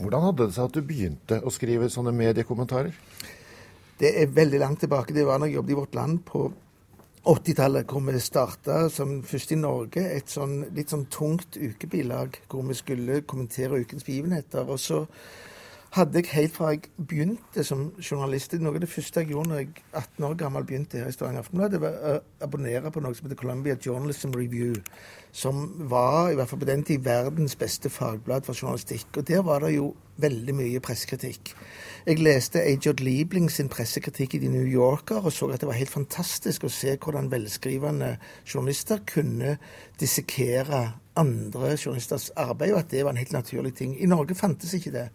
Hvordan 0.00 0.26
hadde 0.28 0.46
det 0.46 0.56
seg 0.56 0.70
at 0.70 0.76
du 0.76 0.86
begynte 0.88 1.40
å 1.44 1.52
skrive 1.52 1.90
sånne 1.92 2.14
mediekommentarer? 2.16 2.96
Det 4.00 4.14
er 4.18 4.32
veldig 4.34 4.60
langt 4.62 4.80
tilbake. 4.82 5.14
Det 5.14 5.26
var 5.28 5.38
da 5.38 5.46
jeg 5.46 5.58
jobbet 5.58 5.74
i 5.74 5.78
Vårt 5.78 5.94
Land 5.98 6.22
på 6.26 6.46
80-tallet, 7.22 7.86
hvor 7.86 8.02
vi 8.02 8.18
starta 8.18 8.88
som 8.90 9.20
først 9.22 9.52
i 9.54 9.60
Norge 9.60 10.02
et 10.10 10.32
sånn 10.32 10.56
litt 10.74 10.90
sånn 10.90 11.04
tungt 11.12 11.54
ukebilag 11.54 12.40
hvor 12.50 12.64
vi 12.66 12.74
skulle 12.74 13.20
kommentere 13.28 13.78
ukens 13.84 14.08
begivenheter. 14.08 14.66
Og 14.66 14.80
så 14.82 15.04
hadde 15.92 16.22
jeg 16.22 16.30
helt 16.32 16.54
fra 16.56 16.70
jeg 16.72 16.86
begynte 16.96 17.64
som 17.68 17.90
journalist 18.00 18.54
Noe 18.56 18.78
av 18.78 18.80
det 18.80 18.88
første 18.88 19.20
jeg 19.20 19.34
gjorde 19.34 19.50
når 19.50 19.58
jeg 19.60 19.82
18 19.90 20.24
år 20.24 20.36
gammel 20.40 20.64
begynte 20.64 21.02
her 21.02 21.10
i 21.10 21.12
Stavanger 21.12 21.42
Aftenblad, 21.44 21.74
var 21.82 21.98
å 22.08 22.12
abonnere 22.46 22.92
på 22.92 23.02
noe 23.04 23.12
som 23.16 23.26
heter 23.26 23.40
Columbia 23.40 23.76
Journalism 23.76 24.32
Review, 24.32 24.78
som 25.36 25.66
var 25.90 26.30
i 26.30 26.38
hvert 26.38 26.48
fall 26.48 26.62
på 26.62 26.68
den 26.70 26.84
tid 26.88 27.04
verdens 27.04 27.56
beste 27.60 27.92
fagblad 27.92 28.48
for 28.48 28.56
journalistikk. 28.56 29.20
Og 29.20 29.26
der 29.28 29.44
var 29.44 29.66
det 29.66 29.74
jo 29.74 29.90
veldig 30.22 30.54
mye 30.56 30.80
pressekritikk. 30.84 31.52
Jeg 32.06 32.22
leste 32.24 32.64
Ajod 32.64 33.04
Liebling 33.04 33.50
sin 33.52 33.68
pressekritikk 33.72 34.38
i 34.38 34.42
The 34.46 34.52
New 34.52 34.68
Yorker 34.68 35.20
og 35.20 35.32
så 35.32 35.50
at 35.52 35.60
det 35.60 35.68
var 35.68 35.76
helt 35.76 35.92
fantastisk 35.92 36.64
å 36.64 36.72
se 36.72 36.96
hvordan 36.96 37.28
velskrivende 37.32 38.14
journalister 38.46 39.04
kunne 39.12 39.58
dissekere 40.00 40.86
andre 41.20 41.76
journalisters 41.76 42.30
arbeid, 42.40 42.72
og 42.72 42.80
at 42.80 42.90
det 42.90 43.04
var 43.04 43.12
en 43.12 43.20
helt 43.20 43.36
naturlig 43.36 43.74
ting. 43.76 43.92
I 44.00 44.08
Norge 44.08 44.34
fantes 44.38 44.72
ikke 44.78 44.94
det. 44.96 45.06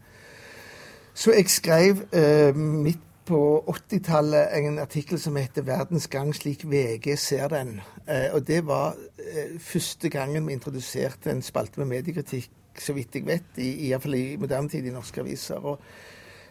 Så 1.17 1.33
jeg 1.33 1.49
skrev 1.49 2.03
eh, 2.13 2.55
midt 2.55 3.01
på 3.25 3.39
80-tallet 3.73 4.51
en 4.59 4.75
artikkel 4.79 5.17
som 5.19 5.35
heter 5.35 5.65
'Verdens 5.65 6.05
gang 6.07 6.29
slik 6.35 6.61
VG 6.69 7.17
ser 7.17 7.47
den'. 7.47 7.81
Eh, 8.07 8.33
og 8.33 8.47
det 8.47 8.67
var 8.67 8.93
eh, 9.17 9.59
første 9.59 10.09
gangen 10.09 10.47
vi 10.47 10.53
introduserte 10.53 11.31
en 11.31 11.41
spalte 11.41 11.79
med 11.79 11.85
mediekritikk, 11.85 12.51
så 12.79 12.93
vidt 12.93 13.15
jeg 13.15 13.25
vet, 13.25 13.49
i, 13.57 13.89
i, 13.89 13.93
i 13.93 14.37
moderne 14.37 14.69
tid 14.69 14.85
i 14.85 14.93
norske 14.93 15.21
aviser. 15.21 15.55
og 15.55 15.79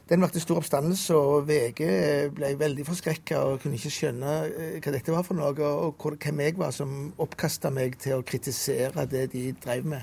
den 0.09 0.21
vakte 0.21 0.41
stor 0.41 0.57
oppstandelse, 0.57 1.15
og 1.15 1.49
VG 1.49 1.81
ble 2.35 2.59
veldig 2.59 2.87
forskrekka 2.87 3.39
og 3.39 3.61
kunne 3.61 3.75
ikke 3.75 3.91
skjønne 3.91 4.35
eh, 4.47 4.77
hva 4.83 4.93
dette 4.93 5.13
var 5.13 5.23
for 5.23 5.35
noe, 5.35 5.63
og 5.63 6.19
hvem 6.25 6.41
jeg 6.41 6.59
var 6.59 6.71
som 6.71 7.13
oppkasta 7.19 7.71
meg 7.71 7.99
til 7.99 8.19
å 8.19 8.27
kritisere 8.27 9.07
det 9.07 9.31
de 9.33 9.53
drev 9.65 9.87
med. 9.87 10.03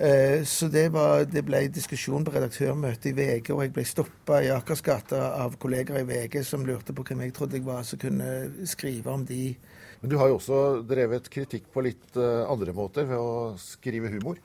Eh, 0.00 0.44
så 0.44 0.68
det, 0.72 0.86
var, 0.94 1.26
det, 1.28 1.42
ble 1.44 1.66
diskusjon 1.68 2.24
på 2.24 2.32
redaktørmøte 2.32 3.10
i 3.10 3.16
VG, 3.18 3.50
og 3.52 3.66
jeg 3.66 3.72
ble 3.76 3.82
stoppa 3.84 4.38
i 4.40 4.48
Akersgata 4.54 5.26
av 5.42 5.58
kolleger 5.60 5.98
i 6.00 6.06
VG 6.08 6.38
som 6.46 6.64
lurte 6.64 6.94
på 6.96 7.04
hvem 7.04 7.26
jeg 7.26 7.34
trodde 7.36 7.58
jeg 7.58 7.66
var, 7.66 7.82
som 7.84 8.00
kunne 8.00 8.30
skrive 8.70 9.12
om 9.12 9.26
de. 9.28 9.50
Men 10.00 10.12
du 10.12 10.16
har 10.16 10.30
jo 10.30 10.38
også 10.38 10.60
drevet 10.88 11.28
kritikk 11.28 11.68
på 11.74 11.84
litt 11.84 12.16
eh, 12.16 12.46
andre 12.48 12.72
måter, 12.72 13.04
ved 13.10 13.20
å 13.20 13.58
skrive 13.60 14.08
humor? 14.14 14.40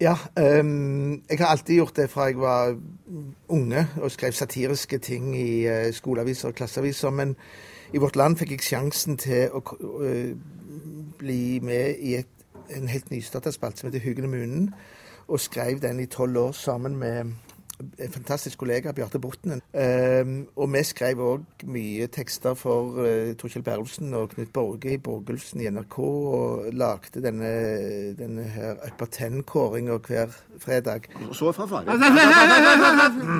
Ja, 0.00 0.16
um, 0.40 1.20
jeg 1.28 1.38
har 1.38 1.52
alltid 1.52 1.82
gjort 1.82 2.00
det 2.00 2.08
fra 2.10 2.30
jeg 2.30 2.40
var 2.40 2.72
unge 3.52 3.84
og 4.00 4.10
skrev 4.10 4.32
satiriske 4.34 4.98
ting 5.04 5.30
i 5.36 5.66
uh, 5.68 5.92
skoleaviser 5.94 6.50
og 6.50 6.56
klasseaviser. 6.58 7.12
Men 7.14 7.36
i 7.94 8.00
Vårt 8.02 8.16
Land 8.16 8.40
fikk 8.40 8.56
jeg 8.56 8.64
sjansen 8.72 9.20
til 9.20 9.52
å 9.52 9.60
uh, 9.60 10.32
bli 11.20 11.60
med 11.62 12.00
i 12.00 12.16
et 12.22 12.32
en 12.72 12.88
helt 12.88 13.10
nystarta 13.10 13.52
spalte 13.52 13.80
som 13.80 13.90
heter 13.90 14.04
Huggen 14.04 14.28
og 14.28 14.30
Munen, 14.30 14.68
og 15.28 15.40
skrev 15.40 15.80
den 15.80 16.00
i 16.00 16.06
tolv 16.06 16.36
år 16.36 16.52
sammen 16.52 16.96
med 16.96 17.24
en 17.80 18.12
fantastisk 18.12 18.58
kollega, 18.58 18.92
Bjarte 18.92 19.18
Botnen. 19.18 19.62
Um, 19.74 20.46
og 20.56 20.70
vi 20.74 20.82
skrev 20.86 21.20
òg 21.24 21.64
mye 21.70 22.06
tekster 22.12 22.54
for 22.58 23.00
uh, 23.02 23.32
Torkjell 23.38 23.64
Berlsen 23.66 24.14
og 24.14 24.34
Knut 24.34 24.52
Borge 24.54 24.94
i 24.94 25.00
Borgulfsen 25.02 25.62
i 25.64 25.70
NRK, 25.72 25.98
og 25.98 26.68
lagde 26.72 27.22
denne, 27.24 27.52
denne 28.18 28.46
her 28.54 28.78
Upper 28.86 29.10
Ten-kåringa 29.10 29.98
hver 30.06 30.34
fredag. 30.62 31.08
Og 31.28 31.34
så 31.36 31.52
fra 31.56 31.66
fare. 31.70 31.98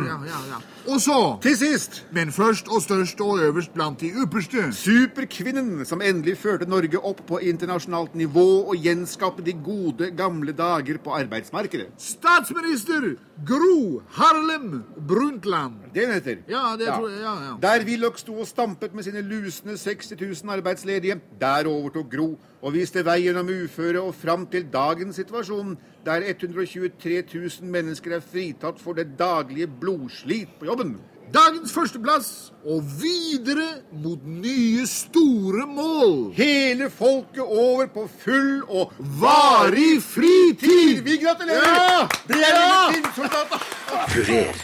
Ja, 0.05 0.19
ja, 0.27 0.41
ja. 0.51 0.63
Og 0.85 1.01
så, 1.01 1.19
til 1.43 1.57
sist, 1.57 2.03
men 2.13 2.33
først 2.33 2.69
og 2.69 2.83
størst 2.85 3.21
og 3.25 3.39
øverst 3.41 3.73
blant 3.73 4.03
de 4.03 4.11
ypperste 4.21 4.67
Superkvinnen 4.77 5.85
som 5.89 6.03
endelig 6.05 6.37
førte 6.43 6.69
Norge 6.69 7.01
opp 7.01 7.23
på 7.29 7.41
internasjonalt 7.41 8.15
nivå 8.19 8.47
og 8.69 8.77
gjenskapte 8.77 9.45
de 9.47 9.55
gode, 9.65 10.11
gamle 10.17 10.53
dager 10.53 10.99
på 11.05 11.15
arbeidsmarkedet. 11.17 11.89
Statsminister 11.97 13.15
Gro 13.43 14.03
Harlem 14.15 14.85
Brundtland. 15.09 15.91
Det 15.95 16.07
hun 16.07 16.15
heter. 16.15 16.43
Ja, 16.49 16.77
det 16.79 16.87
ja. 16.87 16.99
tror 16.99 17.09
jeg, 17.11 17.21
ja, 17.21 17.35
ja. 17.49 17.55
Der 17.63 17.85
Willoch 17.85 18.19
sto 18.19 18.37
og 18.39 18.47
stampet 18.47 18.95
med 18.95 19.03
sine 19.03 19.23
lusende 19.27 19.75
60 19.77 20.13
000 20.21 20.53
arbeidsledige, 20.55 21.19
der 21.41 21.67
overtok 21.67 22.13
Gro 22.13 22.29
og 22.63 22.77
viste 22.77 23.03
vei 23.05 23.25
gjennom 23.25 23.51
uføre 23.51 24.01
og 24.01 24.15
fram 24.15 24.47
til 24.47 24.69
dagens 24.73 25.19
situasjon, 25.19 25.75
der 26.07 26.29
123 26.31 27.25
000 27.35 27.75
mennesker 27.75 28.15
er 28.17 28.23
fritatt 28.23 28.79
for 28.81 28.95
det 28.95 29.19
daglige 29.19 29.67
blodslit 29.67 30.55
på 30.61 30.71
jobben. 30.71 30.95
Dagens 31.33 31.73
førsteplass 31.73 32.29
og 32.69 32.85
videre 33.01 33.81
mot 33.97 34.21
nye 34.29 34.85
store 34.89 35.65
mål. 35.69 36.35
Hele 36.37 36.91
folket 36.93 37.43
over 37.45 37.89
på 37.95 38.05
full 38.21 38.61
og 38.69 38.93
varig 39.21 40.03
fritid! 40.05 41.01
Vi 41.07 41.17
gratulerer! 41.23 41.65
Ja! 41.65 42.05
Det 42.29 42.41
er 42.45 42.61
ja! 42.61 43.61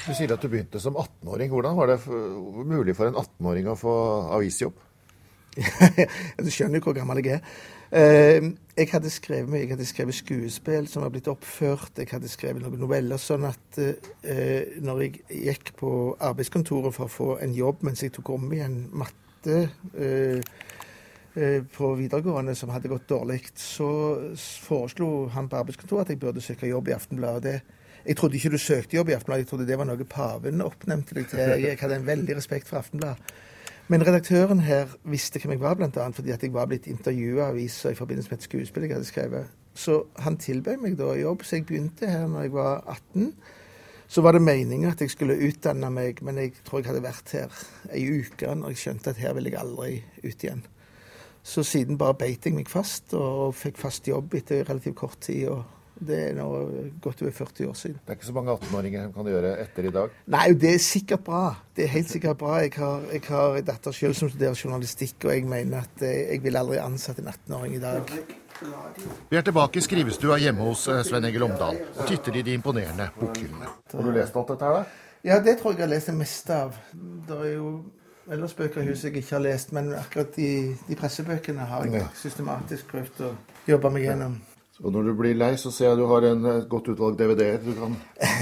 Du 0.07 0.13
sier 0.15 0.35
at 0.35 0.43
du 0.43 0.49
begynte 0.53 0.83
som 0.83 0.99
18-åring. 1.01 1.51
Hvordan 1.55 1.81
var 1.81 1.95
det 1.95 1.99
mulig 2.07 2.97
for 2.99 3.09
en 3.09 3.19
18-åring 3.19 3.73
å 3.73 3.79
få 3.81 3.97
avisjobb? 4.37 4.77
du 6.45 6.51
skjønner 6.53 6.79
jo 6.79 6.91
hvor 6.91 6.99
gammel 7.01 7.25
jeg 7.25 7.41
er. 7.41 7.61
Eh, 7.91 8.45
jeg 8.79 8.87
hadde 8.93 9.11
skrevet 9.11 9.57
jeg 9.59 9.71
hadde 9.73 9.87
skrevet 9.89 10.15
skuespill 10.15 10.87
som 10.89 11.03
var 11.03 11.11
blitt 11.15 11.29
oppført. 11.31 11.99
Jeg 11.99 12.13
hadde 12.13 12.31
skrevet 12.31 12.63
noen 12.63 12.79
noveller. 12.81 13.19
Sånn 13.21 13.49
at 13.49 13.81
eh, 13.83 14.79
når 14.79 15.03
jeg 15.05 15.41
gikk 15.49 15.75
på 15.81 15.93
arbeidskontoret 16.31 16.95
for 16.95 17.09
å 17.09 17.15
få 17.15 17.31
en 17.43 17.57
jobb 17.57 17.83
mens 17.89 18.05
jeg 18.05 18.15
tok 18.15 18.31
om 18.37 18.47
igjen 18.55 18.85
matte 18.95 19.67
eh, 19.99 20.39
på 21.75 21.91
videregående 21.99 22.57
som 22.59 22.73
hadde 22.75 22.91
gått 22.91 23.11
dårlig, 23.11 23.43
så 23.59 23.91
foreslo 24.39 25.29
han 25.35 25.51
på 25.51 25.61
arbeidskontoret 25.61 26.09
at 26.09 26.15
jeg 26.15 26.23
burde 26.23 26.43
søke 26.43 26.71
jobb 26.71 26.91
i 26.91 26.97
Aftenbladet. 26.97 27.59
Jeg 28.01 28.17
trodde 28.17 28.39
ikke 28.39 28.51
du 28.55 28.59
søkte 28.59 28.97
jobb 28.97 29.13
i 29.13 29.15
Aftenbladet, 29.19 29.45
jeg 29.45 29.51
trodde 29.53 29.69
det 29.69 29.79
var 29.79 29.87
noe 29.91 30.09
paven 30.11 30.65
oppnevnte 30.65 31.15
deg 31.19 31.31
til. 31.31 31.55
Jeg 31.63 31.79
hadde 31.83 32.01
en 32.01 32.09
veldig 32.09 32.39
respekt 32.39 32.71
for 32.71 32.81
Aftenbladet. 32.83 33.35
Men 33.91 34.05
redaktøren 34.07 34.61
her 34.63 34.93
visste 35.11 35.41
hvem 35.43 35.57
jeg 35.57 35.61
var, 35.65 35.75
bl.a. 35.75 36.05
fordi 36.15 36.31
at 36.31 36.43
jeg 36.45 36.53
var 36.55 36.69
blitt 36.71 36.87
intervjua 36.87 37.49
av 37.49 37.57
avisa 37.57 37.91
i 37.91 37.97
forbindelse 37.99 38.31
med 38.31 38.39
et 38.39 38.47
skuespill 38.47 38.85
jeg 38.87 38.95
hadde 38.95 39.09
skrevet. 39.09 39.49
Så 39.75 40.05
han 40.23 40.37
tilbød 40.39 40.79
meg 40.85 40.95
da 40.99 41.09
jobb, 41.19 41.43
så 41.43 41.59
jeg 41.59 41.67
begynte 41.67 42.07
her 42.07 42.29
når 42.31 42.47
jeg 42.47 42.53
var 42.55 42.85
18. 42.87 43.33
Så 44.11 44.23
var 44.23 44.37
det 44.37 44.45
meninga 44.47 44.93
at 44.93 45.03
jeg 45.03 45.11
skulle 45.11 45.39
utdanne 45.47 45.91
meg, 45.91 46.23
men 46.23 46.39
jeg 46.39 46.55
tror 46.67 46.79
jeg 46.79 46.91
hadde 46.93 47.03
vært 47.03 47.35
her 47.35 47.59
ei 47.91 48.05
uke 48.21 48.55
når 48.61 48.77
jeg 48.77 48.83
skjønte 48.85 49.11
at 49.11 49.23
her 49.25 49.35
ville 49.35 49.51
jeg 49.51 49.59
aldri 49.59 49.99
ut 50.23 50.47
igjen. 50.47 50.63
Så 51.43 51.67
siden 51.67 51.99
bare 51.99 52.19
beit 52.21 52.47
jeg 52.47 52.55
meg 52.55 52.71
fast, 52.71 53.15
og 53.19 53.57
fikk 53.59 53.79
fast 53.81 54.07
jobb 54.07 54.39
etter 54.39 54.69
relativt 54.71 55.01
kort 55.03 55.19
tid. 55.27 55.49
og 55.49 55.80
det 56.01 56.19
er 56.31 56.37
nå 56.39 56.47
godt 57.05 57.23
over 57.23 57.33
40 57.37 57.69
år 57.69 57.75
siden. 57.77 57.99
Det 58.01 58.15
er 58.15 58.19
ikke 58.19 58.29
så 58.31 58.37
mange 58.37 58.55
18-åringer 58.57 59.07
som 59.07 59.13
kan 59.19 59.31
gjøre 59.33 59.53
etter 59.63 59.89
i 59.89 59.93
dag? 59.95 60.15
Nei, 60.35 60.47
det 60.63 60.75
er 60.75 60.83
sikkert 60.85 61.25
bra. 61.27 61.43
Det 61.77 61.85
er 61.85 61.93
helt 61.95 62.13
sikkert 62.13 62.41
bra. 62.41 62.55
Jeg 62.65 62.73
har, 62.77 63.05
jeg 63.13 63.25
har 63.29 63.59
en 63.61 63.67
datter 63.69 63.97
selv 63.97 64.17
som 64.19 64.31
studerer 64.33 64.57
journalistikk, 64.65 65.19
og 65.25 65.35
jeg 65.35 65.45
mener 65.51 65.85
at 65.85 66.07
eh, 66.07 66.23
jeg 66.35 66.45
vil 66.45 66.57
aldri 66.61 66.81
ansette 66.81 67.25
en 67.25 67.33
18-åring 67.35 67.77
i 67.77 67.83
dag. 67.85 68.15
Vi 69.31 69.37
er 69.37 69.45
tilbake 69.45 69.81
i 69.81 69.85
skrivestua 69.85 70.37
hjemme 70.41 70.65
hos 70.69 70.87
eh, 70.89 71.05
Sven 71.07 71.29
Egil 71.29 71.47
Omdal 71.47 71.79
og 71.95 72.03
titter 72.09 72.41
i 72.41 72.43
de 72.49 72.57
imponerende 72.57 73.09
bokhyllene. 73.21 73.71
Har 73.93 74.05
du 74.05 74.13
lest 74.17 74.37
alt 74.37 74.53
dette 74.53 74.69
her, 74.69 74.83
da? 74.83 75.07
Ja, 75.25 75.41
det 75.45 75.59
tror 75.61 75.75
jeg 75.75 75.83
jeg 75.83 75.89
har 75.89 75.95
lest 75.95 76.09
det 76.09 76.17
meste 76.17 76.61
av. 76.67 76.77
Det 77.29 77.37
er 77.37 77.55
jo 77.59 77.71
ellers 78.31 78.55
bøker 78.57 78.83
i 78.83 78.89
huset 78.89 79.11
jeg 79.11 79.23
ikke 79.23 79.37
har 79.37 79.45
lest, 79.45 79.73
men 79.77 79.93
akkurat 79.97 80.37
de, 80.37 80.77
de 80.89 80.97
pressebøkene 80.97 81.67
har 81.69 81.89
jeg 81.89 82.07
systematisk 82.21 82.93
prøvd 82.93 83.25
å 83.27 83.35
jobbe 83.69 83.93
meg 83.97 84.07
gjennom. 84.09 84.39
Og 84.81 84.93
når 84.95 85.11
du 85.11 85.13
blir 85.19 85.37
lei, 85.37 85.53
så 85.61 85.71
ser 85.75 85.91
jeg 85.91 85.99
du 86.01 86.07
har 86.09 86.25
en 86.25 86.47
eh, 86.49 86.63
godt 86.71 86.89
utvalg 86.95 87.19
DVD-er 87.19 87.61
du 87.65 87.75
kan 87.77 87.97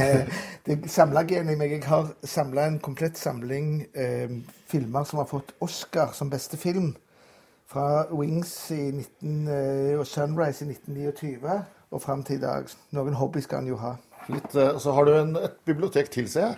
det 0.68 0.76
samlergenet 0.90 1.56
i 1.56 1.58
meg 1.58 1.72
Jeg 1.74 1.84
har 1.88 2.12
samla 2.22 2.68
en 2.68 2.78
komplett 2.82 3.18
samling 3.18 3.80
eh, 3.94 4.30
filmer 4.70 5.08
som 5.08 5.22
har 5.22 5.28
fått 5.30 5.54
Oscar 5.64 6.14
som 6.14 6.30
beste 6.30 6.60
film. 6.60 6.92
Fra 7.68 8.06
Wings 8.14 8.52
i 8.72 8.90
19, 8.92 9.48
eh, 9.48 9.98
og 9.98 10.06
Sunrise 10.06 10.64
i 10.64 10.70
1929 10.70 11.58
og 11.90 12.02
fram 12.02 12.22
til 12.24 12.38
i 12.38 12.44
dag. 12.44 12.68
Noen 12.96 13.16
hobby 13.18 13.42
skal 13.44 13.62
han 13.62 13.72
jo 13.72 13.80
ha. 13.82 13.96
litt 14.28 14.54
eh, 14.54 14.78
Så 14.78 14.94
har 14.94 15.08
du 15.08 15.14
en, 15.16 15.36
et 15.40 15.58
bibliotek 15.66 16.10
til, 16.12 16.28
ser 16.30 16.46
jeg. 16.46 16.56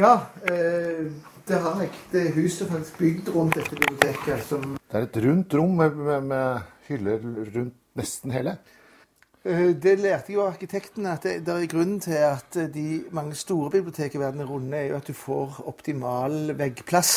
Ja, 0.00 0.16
eh, 0.46 1.06
det 1.48 1.60
har 1.60 1.80
jeg. 1.82 1.92
Det 2.12 2.26
er 2.26 2.36
huset 2.38 2.70
faktisk 2.70 2.98
bygd 2.98 3.32
rundt 3.34 3.58
dette 3.58 3.76
biblioteket. 3.76 4.44
som 4.46 4.76
Det 4.80 4.98
er 4.98 5.08
et 5.08 5.22
rundt 5.24 5.54
rom 5.54 5.76
med, 5.82 5.96
med, 6.08 6.28
med 6.30 6.60
hyller 6.88 7.24
rundt 7.56 7.74
nesten 7.98 8.30
hele. 8.34 8.56
Eh, 9.44 9.74
Det 9.82 9.98
lærte 9.98 10.32
jo 10.34 10.42
arkitektene 10.44 11.14
at 11.16 11.24
det, 11.24 11.46
det 11.46 11.54
er 11.54 11.70
grunnen 11.72 12.00
til 12.00 12.18
at 12.20 12.56
eh, 12.60 12.68
de 12.68 13.04
mange 13.10 13.34
store 13.34 13.70
bibliotek 13.70 14.14
i 14.14 14.20
verden 14.20 14.40
er 14.40 14.50
runde, 14.50 14.76
er 14.76 14.90
jo 14.90 14.96
at 14.96 15.08
du 15.08 15.16
får 15.16 15.62
optimal 15.66 16.52
veggplass 16.58 17.14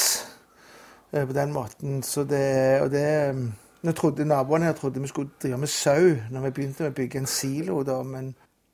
eh, 1.11 1.25
på 1.27 1.33
den 1.35 1.51
måten. 1.51 2.03
Så 2.03 2.23
det, 2.23 2.81
og 2.81 2.91
det 2.91 3.51
Nå 3.83 3.91
trodde 3.91 4.23
Naboene 4.23 4.69
her 4.69 4.75
trodde 4.77 5.01
vi 5.03 5.09
skulle 5.11 5.33
drive 5.43 5.57
med 5.59 5.67
sau 5.67 6.13
når 6.31 6.45
vi 6.45 6.51
begynte 6.55 6.85
å 6.87 6.93
bygge 6.95 7.19
en 7.19 7.25
silo, 7.27 7.81
da, 7.83 7.97
men 8.07 8.29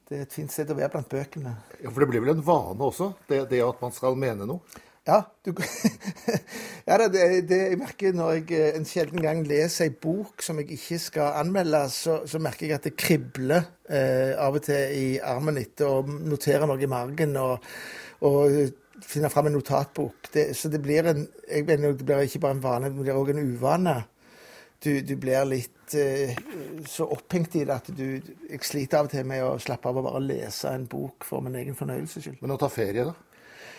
det 0.05 0.19
er 0.19 0.27
et 0.27 0.35
fint 0.37 0.53
sted 0.53 0.69
å 0.69 0.75
være 0.77 0.91
blant 0.93 1.09
bøkene. 1.09 1.53
Ja, 1.81 1.89
For 1.89 2.03
det 2.03 2.09
blir 2.11 2.21
vel 2.21 2.35
en 2.35 2.43
vane 2.45 2.85
også, 2.85 3.07
det, 3.25 3.39
det 3.49 3.63
at 3.65 3.81
man 3.81 3.95
skal 3.95 4.19
mene 4.21 4.45
noe? 4.45 4.61
Ja, 5.09 5.19
du, 5.45 5.53
ja 6.89 6.97
det, 7.01 7.23
det, 7.49 7.59
jeg 7.71 7.79
merker 7.81 8.17
når 8.17 8.35
jeg 8.37 8.57
eh, 8.57 8.75
en 8.77 8.85
sjelden 8.85 9.23
gang 9.23 9.41
leser 9.47 9.87
ei 9.87 9.95
bok 9.95 10.43
som 10.45 10.59
jeg 10.61 10.75
ikke 10.75 10.99
skal 11.01 11.39
anmelde, 11.39 11.81
så, 11.93 12.19
så 12.29 12.41
merker 12.43 12.67
jeg 12.67 12.77
at 12.77 12.85
det 12.89 12.97
kribler 12.99 13.63
eh, 13.89 14.35
av 14.37 14.59
og 14.59 14.67
til 14.67 14.93
i 14.99 15.07
armen 15.23 15.57
etter 15.61 15.89
å 15.89 16.03
notere 16.05 16.69
noe 16.69 16.83
i 16.83 16.91
margen 16.91 17.33
og, 17.41 17.65
og 18.27 18.59
finne 19.05 19.31
fram 19.31 19.49
en 19.49 19.57
notatbok. 19.57 20.29
Det, 20.33 20.51
så 20.57 20.69
det 20.69 20.81
blir 20.83 21.09
en 21.09 21.25
jeg 21.49 21.65
mener, 21.65 21.95
det 21.97 22.05
blir 22.05 22.27
ikke 22.27 22.43
bare 22.45 22.57
en 22.57 22.63
vane, 22.63 22.91
det 22.91 23.01
blir 23.01 23.17
òg 23.17 23.33
en 23.33 23.43
uvane. 23.43 23.95
Du, 24.79 24.93
du 25.03 25.15
blir 25.19 25.47
litt 25.47 25.95
eh, 25.97 26.37
så 26.87 27.07
opphengt 27.11 27.57
i 27.59 27.65
det 27.67 27.73
at 27.75 27.89
du 27.91 28.05
Jeg 28.47 28.61
sliter 28.63 29.01
av 29.01 29.09
og 29.09 29.11
til 29.11 29.25
med 29.27 29.43
å 29.43 29.57
slappe 29.59 29.89
av 29.89 29.97
og 29.99 30.05
bare 30.07 30.21
lese 30.23 30.71
en 30.71 30.85
bok 30.87 31.27
for 31.27 31.43
min 31.43 31.57
egen 31.59 31.75
fornøyelses 31.75 32.23
skyld. 32.23 32.37
Men 32.43 32.55
å 32.55 32.59
ta 32.61 32.69
ferie, 32.71 33.09
da? 33.09 33.28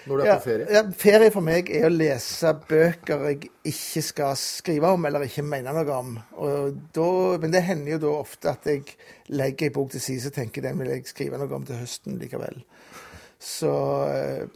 Når 0.09 0.17
du 0.17 0.25
er 0.25 0.39
på 0.39 0.45
ferie? 0.47 0.67
ja, 0.73 0.83
ferie 0.97 1.33
for 1.35 1.45
meg 1.45 1.71
er 1.77 1.87
å 1.89 1.93
lese 1.93 2.53
bøker 2.69 3.27
jeg 3.29 3.51
ikke 3.69 4.03
skal 4.07 4.39
skrive 4.41 4.95
om, 4.97 5.05
eller 5.09 5.27
ikke 5.27 5.45
mene 5.45 5.75
noe 5.77 5.97
om. 5.97 6.15
Og 6.41 6.81
da, 6.97 7.11
men 7.43 7.53
det 7.53 7.67
hender 7.67 7.97
jo 7.97 8.03
da 8.07 8.15
ofte 8.23 8.55
at 8.55 8.69
jeg 8.71 8.97
legger 9.33 9.69
en 9.69 9.77
bok 9.77 9.93
til 9.93 10.05
side 10.05 10.33
og 10.33 10.37
tenker 10.39 10.65
den 10.65 10.81
vil 10.81 10.95
jeg 10.95 11.07
skrive 11.11 11.41
noe 11.41 11.59
om 11.59 11.69
til 11.69 11.83
høsten 11.83 12.21
likevel. 12.21 12.63
Så 13.41 13.73
eh, 14.13 14.49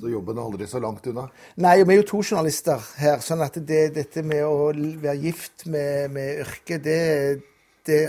Så 0.00 0.10
jobben 0.10 0.38
er 0.38 0.42
aldri 0.42 0.66
så 0.66 0.80
langt 0.82 1.06
unna? 1.06 1.28
Nei, 1.62 1.76
vi 1.84 1.94
er 1.94 2.00
jo 2.00 2.08
to 2.10 2.22
journalister 2.24 2.82
her, 2.98 3.22
sånn 3.22 3.44
at 3.44 3.60
det, 3.62 3.84
dette 3.94 4.24
med 4.26 4.42
å 4.42 4.72
være 4.72 5.14
gift 5.22 5.68
med, 5.70 6.10
med 6.16 6.42
yrket, 6.42 6.82
det, 6.82 6.98
det 7.86 8.00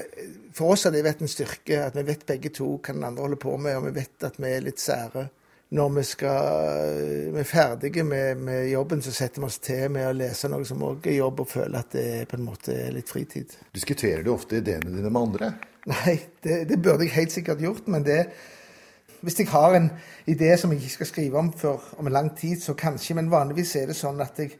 For 0.57 0.73
oss 0.73 0.87
har 0.87 0.95
det 0.95 1.03
vært 1.05 1.21
en 1.21 1.29
styrke 1.29 1.83
at 1.85 1.93
vi 1.97 2.05
vet 2.07 2.25
begge 2.29 2.49
to 2.53 2.71
hva 2.79 2.95
den 2.95 3.05
andre 3.05 3.27
holder 3.27 3.41
på 3.45 3.53
med, 3.61 3.77
og 3.77 3.87
vi 3.91 3.95
vet 4.01 4.25
at 4.25 4.41
vi 4.41 4.49
er 4.49 4.65
litt 4.65 4.81
sære. 4.81 5.27
Når 5.73 5.89
vi, 5.89 6.03
skal, 6.05 6.97
vi 7.33 7.39
er 7.41 7.47
ferdige 7.49 8.03
med, 8.05 8.41
med 8.45 8.67
jobben, 8.69 9.01
så 9.01 9.11
setter 9.15 9.41
vi 9.41 9.47
oss 9.47 9.57
til 9.63 9.87
med 9.89 10.05
å 10.05 10.13
lese 10.13 10.49
noe 10.51 10.65
som 10.69 10.83
òg 10.85 11.07
er 11.09 11.17
jobb, 11.17 11.41
og 11.41 11.49
føler 11.49 11.79
at 11.79 11.95
det 11.95 12.03
er 12.19 12.27
på 12.29 12.37
en 12.37 12.45
måte 12.45 12.75
er 12.77 12.93
litt 12.93 13.09
fritid. 13.09 13.55
Diskuterer 13.73 14.21
du 14.21 14.29
ofte 14.35 14.59
ideene 14.61 14.93
dine 14.93 15.09
med 15.09 15.21
andre? 15.21 15.49
Nei, 15.89 16.19
det, 16.45 16.59
det 16.69 16.77
burde 16.77 17.07
jeg 17.07 17.15
helt 17.15 17.33
sikkert 17.33 17.63
gjort, 17.63 17.89
men 17.91 18.05
det 18.05 18.27
Hvis 19.23 19.39
jeg 19.39 19.47
har 19.47 19.73
en 19.77 19.89
idé 20.27 20.51
som 20.59 20.71
jeg 20.71 20.81
ikke 20.81 20.97
skal 20.97 21.07
skrive 21.07 21.39
om 21.39 21.49
før 21.55 21.79
om 21.97 22.07
en 22.07 22.13
lang 22.13 22.29
tid, 22.37 22.59
så 22.61 22.73
kanskje, 22.75 23.15
men 23.15 23.31
vanligvis 23.31 23.75
er 23.79 23.87
det 23.87 23.95
sånn 23.95 24.19
at 24.21 24.39
jeg, 24.39 24.57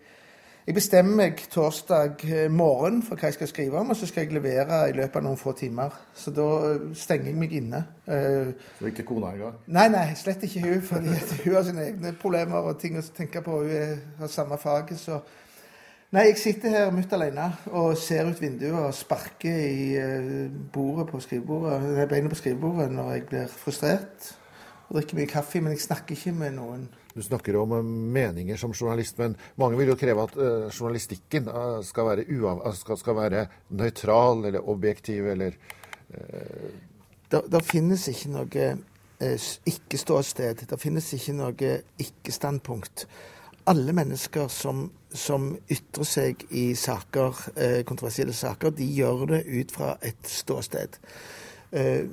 jeg 0.64 0.76
bestemmer 0.78 1.18
meg 1.20 1.42
torsdag 1.52 2.22
eh, 2.24 2.46
morgen 2.52 3.02
for 3.04 3.20
hva 3.20 3.28
jeg 3.28 3.36
skal 3.36 3.50
skrive 3.52 3.80
om, 3.82 3.90
og 3.92 3.98
så 4.00 4.08
skal 4.08 4.24
jeg 4.24 4.36
levere 4.38 4.78
i 4.88 4.96
løpet 4.96 5.20
av 5.20 5.26
noen 5.26 5.40
få 5.40 5.52
timer. 5.60 5.96
Så 6.16 6.32
da 6.32 6.46
eh, 6.70 6.86
stenger 6.96 7.32
jeg 7.32 7.40
meg 7.42 7.56
inne. 7.58 7.82
Eh, 8.08 8.54
Så 8.80 8.88
ikke 8.88 9.04
kona 9.10 9.34
engang? 9.36 9.58
Nei, 9.68 9.90
nei, 9.92 10.06
slett 10.16 10.46
ikke 10.48 10.64
hun, 10.64 10.82
For 10.88 11.04
hun 11.04 11.56
har 11.58 11.66
sine 11.68 11.88
egne 11.90 12.14
problemer 12.22 12.70
og 12.70 12.80
ting 12.80 12.96
å 13.00 13.04
tenke 13.16 13.44
på. 13.44 13.60
Hun 13.68 14.06
har 14.22 14.32
samme 14.32 14.60
fag. 14.62 14.96
så 14.98 15.20
Nei, 16.14 16.28
jeg 16.30 16.38
sitter 16.38 16.70
her 16.70 16.92
mutt 16.94 17.12
alene 17.16 17.48
og 17.74 17.98
ser 17.98 18.28
ut 18.30 18.40
vinduet 18.42 18.76
og 18.78 18.94
sparker 18.94 19.56
i 19.66 19.98
bordet 20.74 21.08
på 21.10 21.20
skrivebordet, 21.26 22.08
beinet 22.12 22.30
på 22.30 22.38
skrivebordet 22.38 22.92
når 22.94 23.12
jeg 23.16 23.26
blir 23.32 23.48
frustrert. 23.50 24.30
Og 24.90 24.98
drikker 24.98 25.18
mye 25.18 25.30
kaffe, 25.32 25.62
men 25.64 25.74
jeg 25.76 25.86
snakker 25.88 26.18
ikke 26.18 26.36
med 26.38 26.56
noen. 26.58 26.88
Du 27.14 27.22
snakker 27.22 27.56
om 27.56 27.76
eh, 27.78 27.84
meninger 27.84 28.58
som 28.58 28.74
journalist, 28.74 29.18
men 29.22 29.36
mange 29.62 29.78
vil 29.78 29.92
jo 29.92 29.98
kreve 30.00 30.26
at 30.26 30.38
eh, 30.38 30.70
journalistikken 30.74 31.50
eh, 31.50 31.76
skal 31.86 32.10
være, 32.10 32.26
uav 32.40 32.64
skal, 32.78 32.98
skal 32.98 33.18
være 33.20 33.46
nøytral 33.78 34.48
eller 34.50 34.70
objektiv 34.70 35.30
eller 35.34 35.60
Det 37.34 37.62
finnes 37.66 38.04
ikke 38.12 38.30
noe 38.30 38.66
ikke-ståsted. 39.66 40.66
Det 40.70 40.78
finnes 40.78 41.08
ikke 41.16 41.34
noe 41.34 41.70
ikke-standpunkt. 41.98 43.08
Alle 43.72 43.96
mennesker 43.98 44.52
som, 44.52 44.84
som 45.10 45.48
ytrer 45.72 46.06
seg 46.06 46.44
i 46.52 46.76
saker, 46.78 47.40
kontroversielle 47.90 48.36
saker, 48.38 48.76
de 48.78 48.86
gjør 48.86 49.26
det 49.32 49.42
ut 49.48 49.74
fra 49.74 49.96
et 50.06 50.30
ståsted. 50.30 51.00
Eh, 51.74 52.06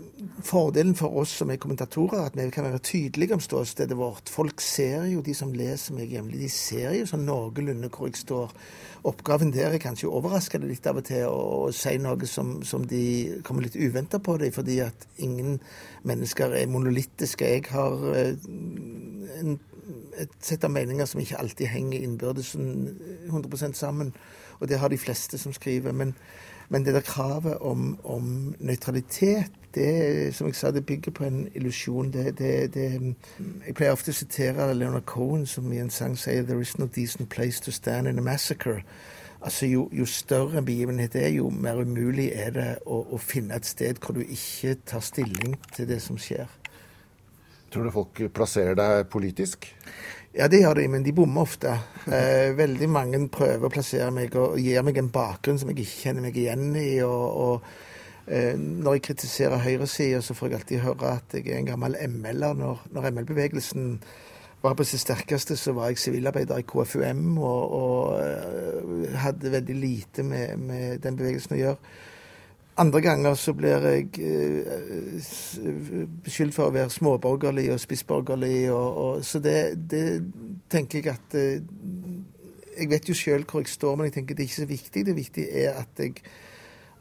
fordelen 0.42 0.94
for 0.96 1.12
oss 1.20 1.34
som 1.36 1.50
er 1.52 1.58
kommentatorer, 1.60 2.22
er 2.22 2.30
at 2.30 2.36
vi 2.38 2.46
kan 2.50 2.64
være 2.64 2.78
tydelige 2.78 3.34
om 3.36 3.42
ståstedet 3.44 3.96
vårt. 3.98 4.30
Folk 4.32 4.60
ser 4.64 5.04
jo, 5.04 5.20
de 5.20 5.34
som 5.36 5.52
leser 5.52 5.98
meg 5.98 6.14
jevnlig, 6.14 6.38
de 6.40 6.48
ser 6.48 6.94
jo 6.96 7.08
sånn 7.10 7.26
noenlunde 7.28 7.90
hvor 7.92 8.08
jeg 8.08 8.16
står. 8.22 8.54
Oppgaven 9.04 9.52
der 9.52 9.76
er 9.76 9.82
kanskje 9.82 10.08
å 10.08 10.14
overraske 10.16 10.62
det 10.62 10.70
litt 10.70 10.88
av 10.88 11.02
og 11.02 11.04
til 11.10 11.28
og, 11.28 11.76
si 11.76 11.92
noe 12.00 12.30
som, 12.30 12.62
som 12.64 12.88
de 12.88 13.04
kommer 13.44 13.68
litt 13.68 13.76
uventa 13.76 14.16
på 14.24 14.38
dem, 14.40 14.56
fordi 14.56 14.80
at 14.86 15.04
ingen 15.20 15.60
mennesker 16.08 16.56
er 16.56 16.72
monolittiske. 16.72 17.52
Jeg 17.58 17.68
har 17.68 18.10
eh, 18.16 18.32
en, 19.42 19.58
et 20.24 20.36
sett 20.40 20.64
av 20.64 20.72
meninger 20.72 21.04
som 21.04 21.20
ikke 21.20 21.36
alltid 21.36 21.68
henger 21.68 22.00
innbyrdes 22.00 22.54
sånn 22.56 22.94
100% 23.28 23.76
sammen, 23.76 24.16
og 24.56 24.72
det 24.72 24.80
har 24.80 24.88
de 24.88 25.04
fleste 25.04 25.36
som 25.36 25.52
skriver. 25.52 25.92
men 25.92 26.16
men 26.70 26.84
det 26.86 26.94
der 26.94 27.00
kravet 27.00 27.58
om, 27.58 27.98
om 28.04 28.54
nøytralitet, 28.58 29.50
det 29.74 30.34
som 30.34 30.46
jeg 30.46 30.54
sa, 30.54 30.70
det 30.70 30.86
bygger 30.86 31.10
på 31.10 31.24
en 31.24 31.48
illusjon. 31.54 32.12
Det, 32.12 32.38
det, 32.38 32.74
det, 32.74 33.14
jeg 33.66 33.74
pleier 33.74 33.94
ofte 33.94 34.14
å 34.14 34.18
sitere 34.18 34.68
Leonard 34.74 35.06
Cohen, 35.06 35.46
som 35.46 35.66
i 35.72 35.80
en 35.82 35.90
sang 35.90 36.14
sier 36.18 36.42
'There 36.42 36.62
is 36.62 36.78
no 36.78 36.86
decent 36.86 37.28
place 37.28 37.60
to 37.60 37.70
stand 37.70 38.08
in 38.08 38.18
a 38.18 38.22
massacre'. 38.22 38.82
Altså, 39.42 39.66
jo, 39.66 39.88
jo 39.92 40.06
større 40.06 40.58
en 40.58 40.64
begivenhet 40.64 41.16
er, 41.16 41.28
jo 41.28 41.50
mer 41.50 41.80
umulig 41.80 42.30
er 42.34 42.50
det 42.50 42.78
å, 42.86 43.02
å 43.14 43.18
finne 43.18 43.56
et 43.56 43.66
sted 43.66 43.98
hvor 43.98 44.14
du 44.14 44.20
ikke 44.20 44.76
tar 44.86 45.00
stilling 45.00 45.56
til 45.74 45.88
det 45.88 46.02
som 46.02 46.18
skjer. 46.18 46.46
Tror 47.70 47.86
du 47.86 47.90
folk 47.94 48.20
plasserer 48.34 48.74
deg 48.74 49.06
politisk? 49.08 49.70
Ja, 50.30 50.46
det 50.46 50.60
gjør 50.60 50.78
de, 50.78 50.86
men 50.86 51.02
de 51.02 51.12
bommer 51.14 51.42
ofte. 51.42 51.72
Eh, 52.06 52.52
veldig 52.54 52.86
mange 52.86 53.18
prøver 53.34 53.66
å 53.66 53.72
plassere 53.74 54.12
meg 54.14 54.36
og 54.38 54.60
gir 54.62 54.84
meg 54.86 55.00
en 55.00 55.08
bakgrunn 55.10 55.58
som 55.58 55.72
jeg 55.72 55.82
ikke 55.82 56.04
kjenner 56.04 56.22
meg 56.22 56.36
igjen 56.38 56.68
i. 56.78 57.00
og, 57.02 57.24
og 57.44 58.30
eh, 58.30 58.54
Når 58.54 58.96
jeg 58.96 59.04
kritiserer 59.08 59.64
høyresida, 59.64 60.20
så 60.22 60.36
får 60.38 60.48
jeg 60.48 60.60
alltid 60.60 60.84
høre 60.84 61.16
at 61.16 61.34
jeg 61.34 61.48
er 61.48 61.58
en 61.58 61.72
gammel 61.72 61.98
ML-er. 62.06 62.54
Når, 62.62 62.84
når 62.94 63.10
ML-bevegelsen 63.10 63.96
var 64.62 64.78
på 64.78 64.86
sitt 64.86 65.02
sterkeste, 65.02 65.58
så 65.58 65.74
var 65.74 65.90
jeg 65.90 65.98
sivilarbeider 65.98 66.62
i 66.62 66.68
KFUM 66.68 67.34
og, 67.34 67.74
og 67.80 68.22
eh, 68.22 69.18
hadde 69.24 69.50
veldig 69.56 69.78
lite 69.82 70.22
med, 70.30 70.62
med 70.62 71.02
den 71.02 71.18
bevegelsen 71.18 71.58
å 71.58 71.62
gjøre. 71.64 71.96
Andre 72.76 73.00
ganger 73.00 73.34
så 73.34 73.52
blir 73.52 73.82
jeg 73.84 74.06
eh, 74.24 75.24
beskyldt 76.24 76.54
for 76.54 76.70
å 76.70 76.74
være 76.74 76.92
småborgerlig 76.94 77.66
og 77.74 77.80
spissborgerlig. 77.82 78.70
Og, 78.72 79.00
og, 79.04 79.24
så 79.26 79.40
det, 79.42 79.56
det 79.90 80.04
tenker 80.70 81.00
jeg 81.00 81.16
at 81.16 81.36
eh, 81.38 81.58
Jeg 82.80 82.88
vet 82.88 83.08
jo 83.10 83.14
sjøl 83.18 83.42
hvor 83.44 83.60
jeg 83.60 83.68
står, 83.74 83.96
men 83.96 84.08
jeg 84.08 84.14
tenker 84.14 84.36
det 84.36 84.44
er 84.44 84.48
ikke 84.48 84.62
så 84.62 84.70
viktig. 84.70 85.06
Det 85.06 85.16
viktige 85.16 85.64
er 85.66 85.82
at 85.82 86.00
jeg, 86.00 86.22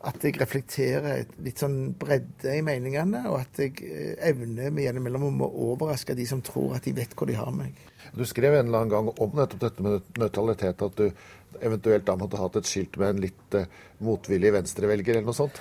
at 0.07 0.23
jeg 0.23 0.37
reflekterer 0.39 1.25
litt 1.43 1.59
sånn 1.59 1.93
bredde 1.99 2.53
i 2.55 2.63
meningene, 2.63 3.25
og 3.27 3.41
at 3.41 3.59
jeg 3.59 3.75
eh, 3.83 4.13
evner 4.29 4.71
med 4.71 4.85
gjennom 4.85 5.43
å 5.43 5.49
overraske 5.73 6.15
de 6.15 6.27
som 6.29 6.43
tror 6.45 6.77
at 6.77 6.87
de 6.87 6.95
vet 6.95 7.15
hvor 7.17 7.27
de 7.27 7.35
har 7.35 7.51
meg. 7.55 7.75
Du 8.15 8.23
skrev 8.25 8.55
en 8.55 8.69
eller 8.69 8.85
annen 8.85 8.93
gang 8.93 9.11
om 9.11 9.35
nettopp 9.35 9.65
dette 9.65 9.85
med 9.85 10.19
nøytralitet, 10.21 10.81
at 10.87 10.95
du 10.97 11.59
eventuelt 11.65 12.07
da 12.07 12.15
måtte 12.19 12.39
hatt 12.39 12.55
et 12.61 12.69
skilt 12.69 12.95
med 13.01 13.15
en 13.15 13.23
litt 13.25 13.57
eh, 13.59 13.67
motvillig 14.05 14.53
venstrevelger 14.55 15.17
eller 15.17 15.27
noe 15.27 15.37
sånt? 15.37 15.59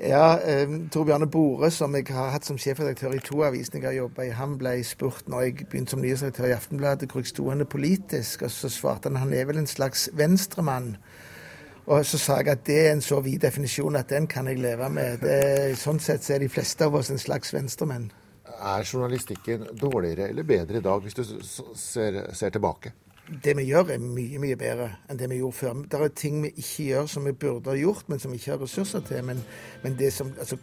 Ja, 0.00 0.38
eh, 0.40 0.64
Tor 0.90 1.04
Bjarne 1.04 1.28
Bore, 1.30 1.70
som 1.70 1.94
jeg 1.94 2.08
har 2.10 2.32
hatt 2.34 2.48
som 2.48 2.58
sjefredaktør 2.58 3.14
i 3.14 3.22
to 3.22 3.44
aviser 3.46 3.78
jeg 3.78 3.86
har 3.86 3.98
jobba 3.98 4.24
i, 4.24 4.32
han 4.34 4.56
ble 4.58 4.78
spurt 4.86 5.28
når 5.30 5.44
jeg 5.44 5.68
begynte 5.68 5.94
som 5.94 6.02
nyhetsredaktør 6.02 6.48
i 6.48 6.56
Aftenbladet 6.56 7.10
hvor 7.12 7.22
jeg 7.22 7.30
sto 7.30 7.46
henne 7.52 7.68
politisk, 7.68 8.48
og 8.48 8.50
så 8.50 8.72
svarte 8.72 9.12
han 9.12 9.20
han 9.22 9.36
er 9.36 9.46
vel 9.52 9.60
en 9.60 9.70
slags 9.70 10.08
venstremann. 10.16 10.94
Og 11.86 12.06
så 12.06 12.18
sa 12.18 12.40
jeg 12.40 12.48
at 12.48 12.66
det 12.66 12.78
er 12.80 12.92
en 12.94 13.02
så 13.04 13.20
vid 13.20 13.42
definisjon 13.44 13.96
at 14.00 14.08
den 14.10 14.26
kan 14.30 14.48
jeg 14.48 14.62
leve 14.62 14.88
med. 14.88 15.18
Det, 15.20 15.76
sånn 15.80 16.00
sett 16.00 16.24
så 16.24 16.36
er 16.36 16.44
de 16.44 16.48
fleste 16.52 16.86
av 16.86 16.96
oss 16.96 17.12
en 17.12 17.20
slags 17.20 17.52
venstremenn. 17.54 18.10
Er 18.54 18.84
journalistikken 18.86 19.66
dårligere 19.76 20.30
eller 20.30 20.46
bedre 20.48 20.80
i 20.80 20.84
dag, 20.84 21.00
hvis 21.04 21.18
du 21.18 21.24
ser, 21.76 22.22
ser 22.32 22.54
tilbake? 22.54 22.94
det 23.44 23.54
vi 23.56 23.64
gjør, 23.64 23.88
er 23.94 24.02
mye 24.02 24.40
mye 24.40 24.56
bedre 24.60 24.90
enn 25.08 25.18
det 25.18 25.28
vi 25.30 25.38
gjorde 25.38 25.56
før. 25.56 25.78
Det 25.88 26.00
er 26.00 26.12
ting 26.16 26.42
vi 26.44 26.50
ikke 26.60 26.88
gjør 26.90 27.06
som 27.08 27.24
vi 27.24 27.32
burde 27.32 27.72
ha 27.72 27.76
gjort, 27.78 28.08
men 28.08 28.20
som 28.20 28.32
vi 28.32 28.40
ikke 28.40 28.52
har 28.52 28.60
ressurser 28.60 29.00
til. 29.08 29.24
Men, 29.24 29.40
men 29.82 29.96
det 29.98 30.12
som, 30.12 30.32
altså, 30.38 30.58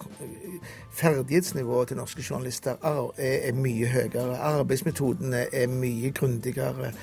ferdighetsnivået 0.99 1.87
til 1.87 1.97
norske 1.97 2.25
journalister 2.29 2.77
er, 2.77 3.01
er 3.17 3.57
mye 3.57 3.89
høyere. 3.89 4.37
Arbeidsmetodene 4.37 5.47
er 5.51 5.67
mye 5.73 6.13
grundigere. 6.13 6.93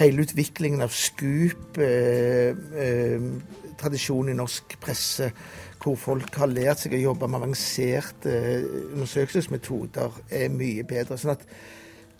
Hele 0.00 0.22
utviklingen 0.24 0.80
av 0.80 0.88
Scoop, 0.88 1.76
eh, 1.76 2.54
eh, 2.84 3.20
i 4.30 4.34
norsk 4.34 4.78
presse, 4.80 5.26
hvor 5.80 5.98
folk 6.00 6.38
har 6.40 6.48
lært 6.48 6.80
seg 6.80 6.94
å 6.96 7.02
jobbe 7.02 7.28
med 7.28 7.42
avanserte 7.42 8.32
eh, 8.32 8.64
undersøkelsesmetoder, 8.94 10.16
er 10.32 10.48
mye 10.48 10.86
bedre. 10.88 11.18
sånn 11.20 11.34
at 11.34 11.44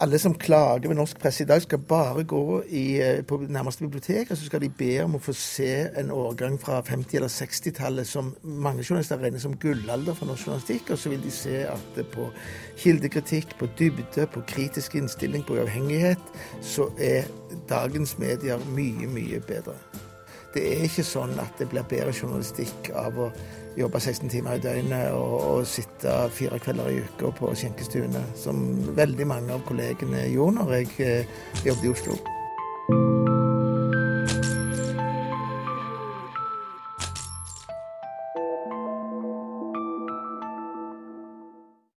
alle 0.00 0.18
som 0.18 0.34
klager 0.34 0.88
ved 0.88 0.96
norsk 0.96 1.18
presse 1.20 1.44
i 1.44 1.46
dag, 1.46 1.62
skal 1.62 1.78
bare 1.78 2.24
gå 2.24 2.62
i, 2.68 3.00
eh, 3.00 3.22
på 3.24 3.36
nærmeste 3.48 3.84
bibliotek, 3.84 4.30
og 4.30 4.36
så 4.36 4.44
skal 4.46 4.60
de 4.60 4.68
be 4.68 5.04
om 5.04 5.14
å 5.14 5.20
få 5.20 5.32
se 5.32 5.88
en 5.96 6.10
årgang 6.10 6.60
fra 6.60 6.80
50- 6.80 7.16
eller 7.16 7.28
60-tallet 7.28 8.06
som 8.06 8.34
mange 8.42 8.84
journalister 8.84 9.18
regner 9.18 9.38
som 9.38 9.56
gullalder 9.56 10.14
for 10.14 10.26
norsk 10.26 10.46
journalistikk. 10.46 10.90
Og 10.90 10.98
så 10.98 11.08
vil 11.08 11.22
de 11.22 11.30
se 11.30 11.56
at 11.68 12.06
på 12.12 12.30
kildekritikk, 12.76 13.58
på 13.58 13.68
dybde, 13.78 14.26
på 14.26 14.40
kritisk 14.46 14.94
innstilling, 14.94 15.44
på 15.46 15.54
uavhengighet, 15.54 16.22
så 16.62 16.88
er 16.98 17.24
dagens 17.68 18.18
medier 18.18 18.58
mye, 18.74 19.06
mye 19.06 19.40
bedre. 19.40 20.09
Det 20.54 20.62
er 20.66 20.84
ikke 20.88 21.06
sånn 21.06 21.36
at 21.38 21.60
det 21.60 21.68
blir 21.70 21.86
bedre 21.86 22.14
journalistikk 22.14 22.90
av 22.98 23.18
å 23.22 23.28
jobbe 23.78 24.00
16 24.00 24.32
timer 24.32 24.58
i 24.58 24.64
døgnet 24.64 25.12
og, 25.14 25.36
og 25.38 25.68
sitte 25.68 26.16
fire 26.34 26.58
kvelder 26.62 26.90
i 26.90 26.98
uka 27.06 27.30
på 27.38 27.52
skjenkestuene, 27.54 28.24
som 28.34 28.58
veldig 28.98 29.28
mange 29.30 29.54
av 29.54 29.62
kollegene 29.68 30.26
gjorde 30.32 30.58
når 30.58 30.76
jeg 30.80 30.92
eh, 31.06 31.40
jobbet 31.68 31.86
i 31.86 31.94
Oslo. 31.94 32.20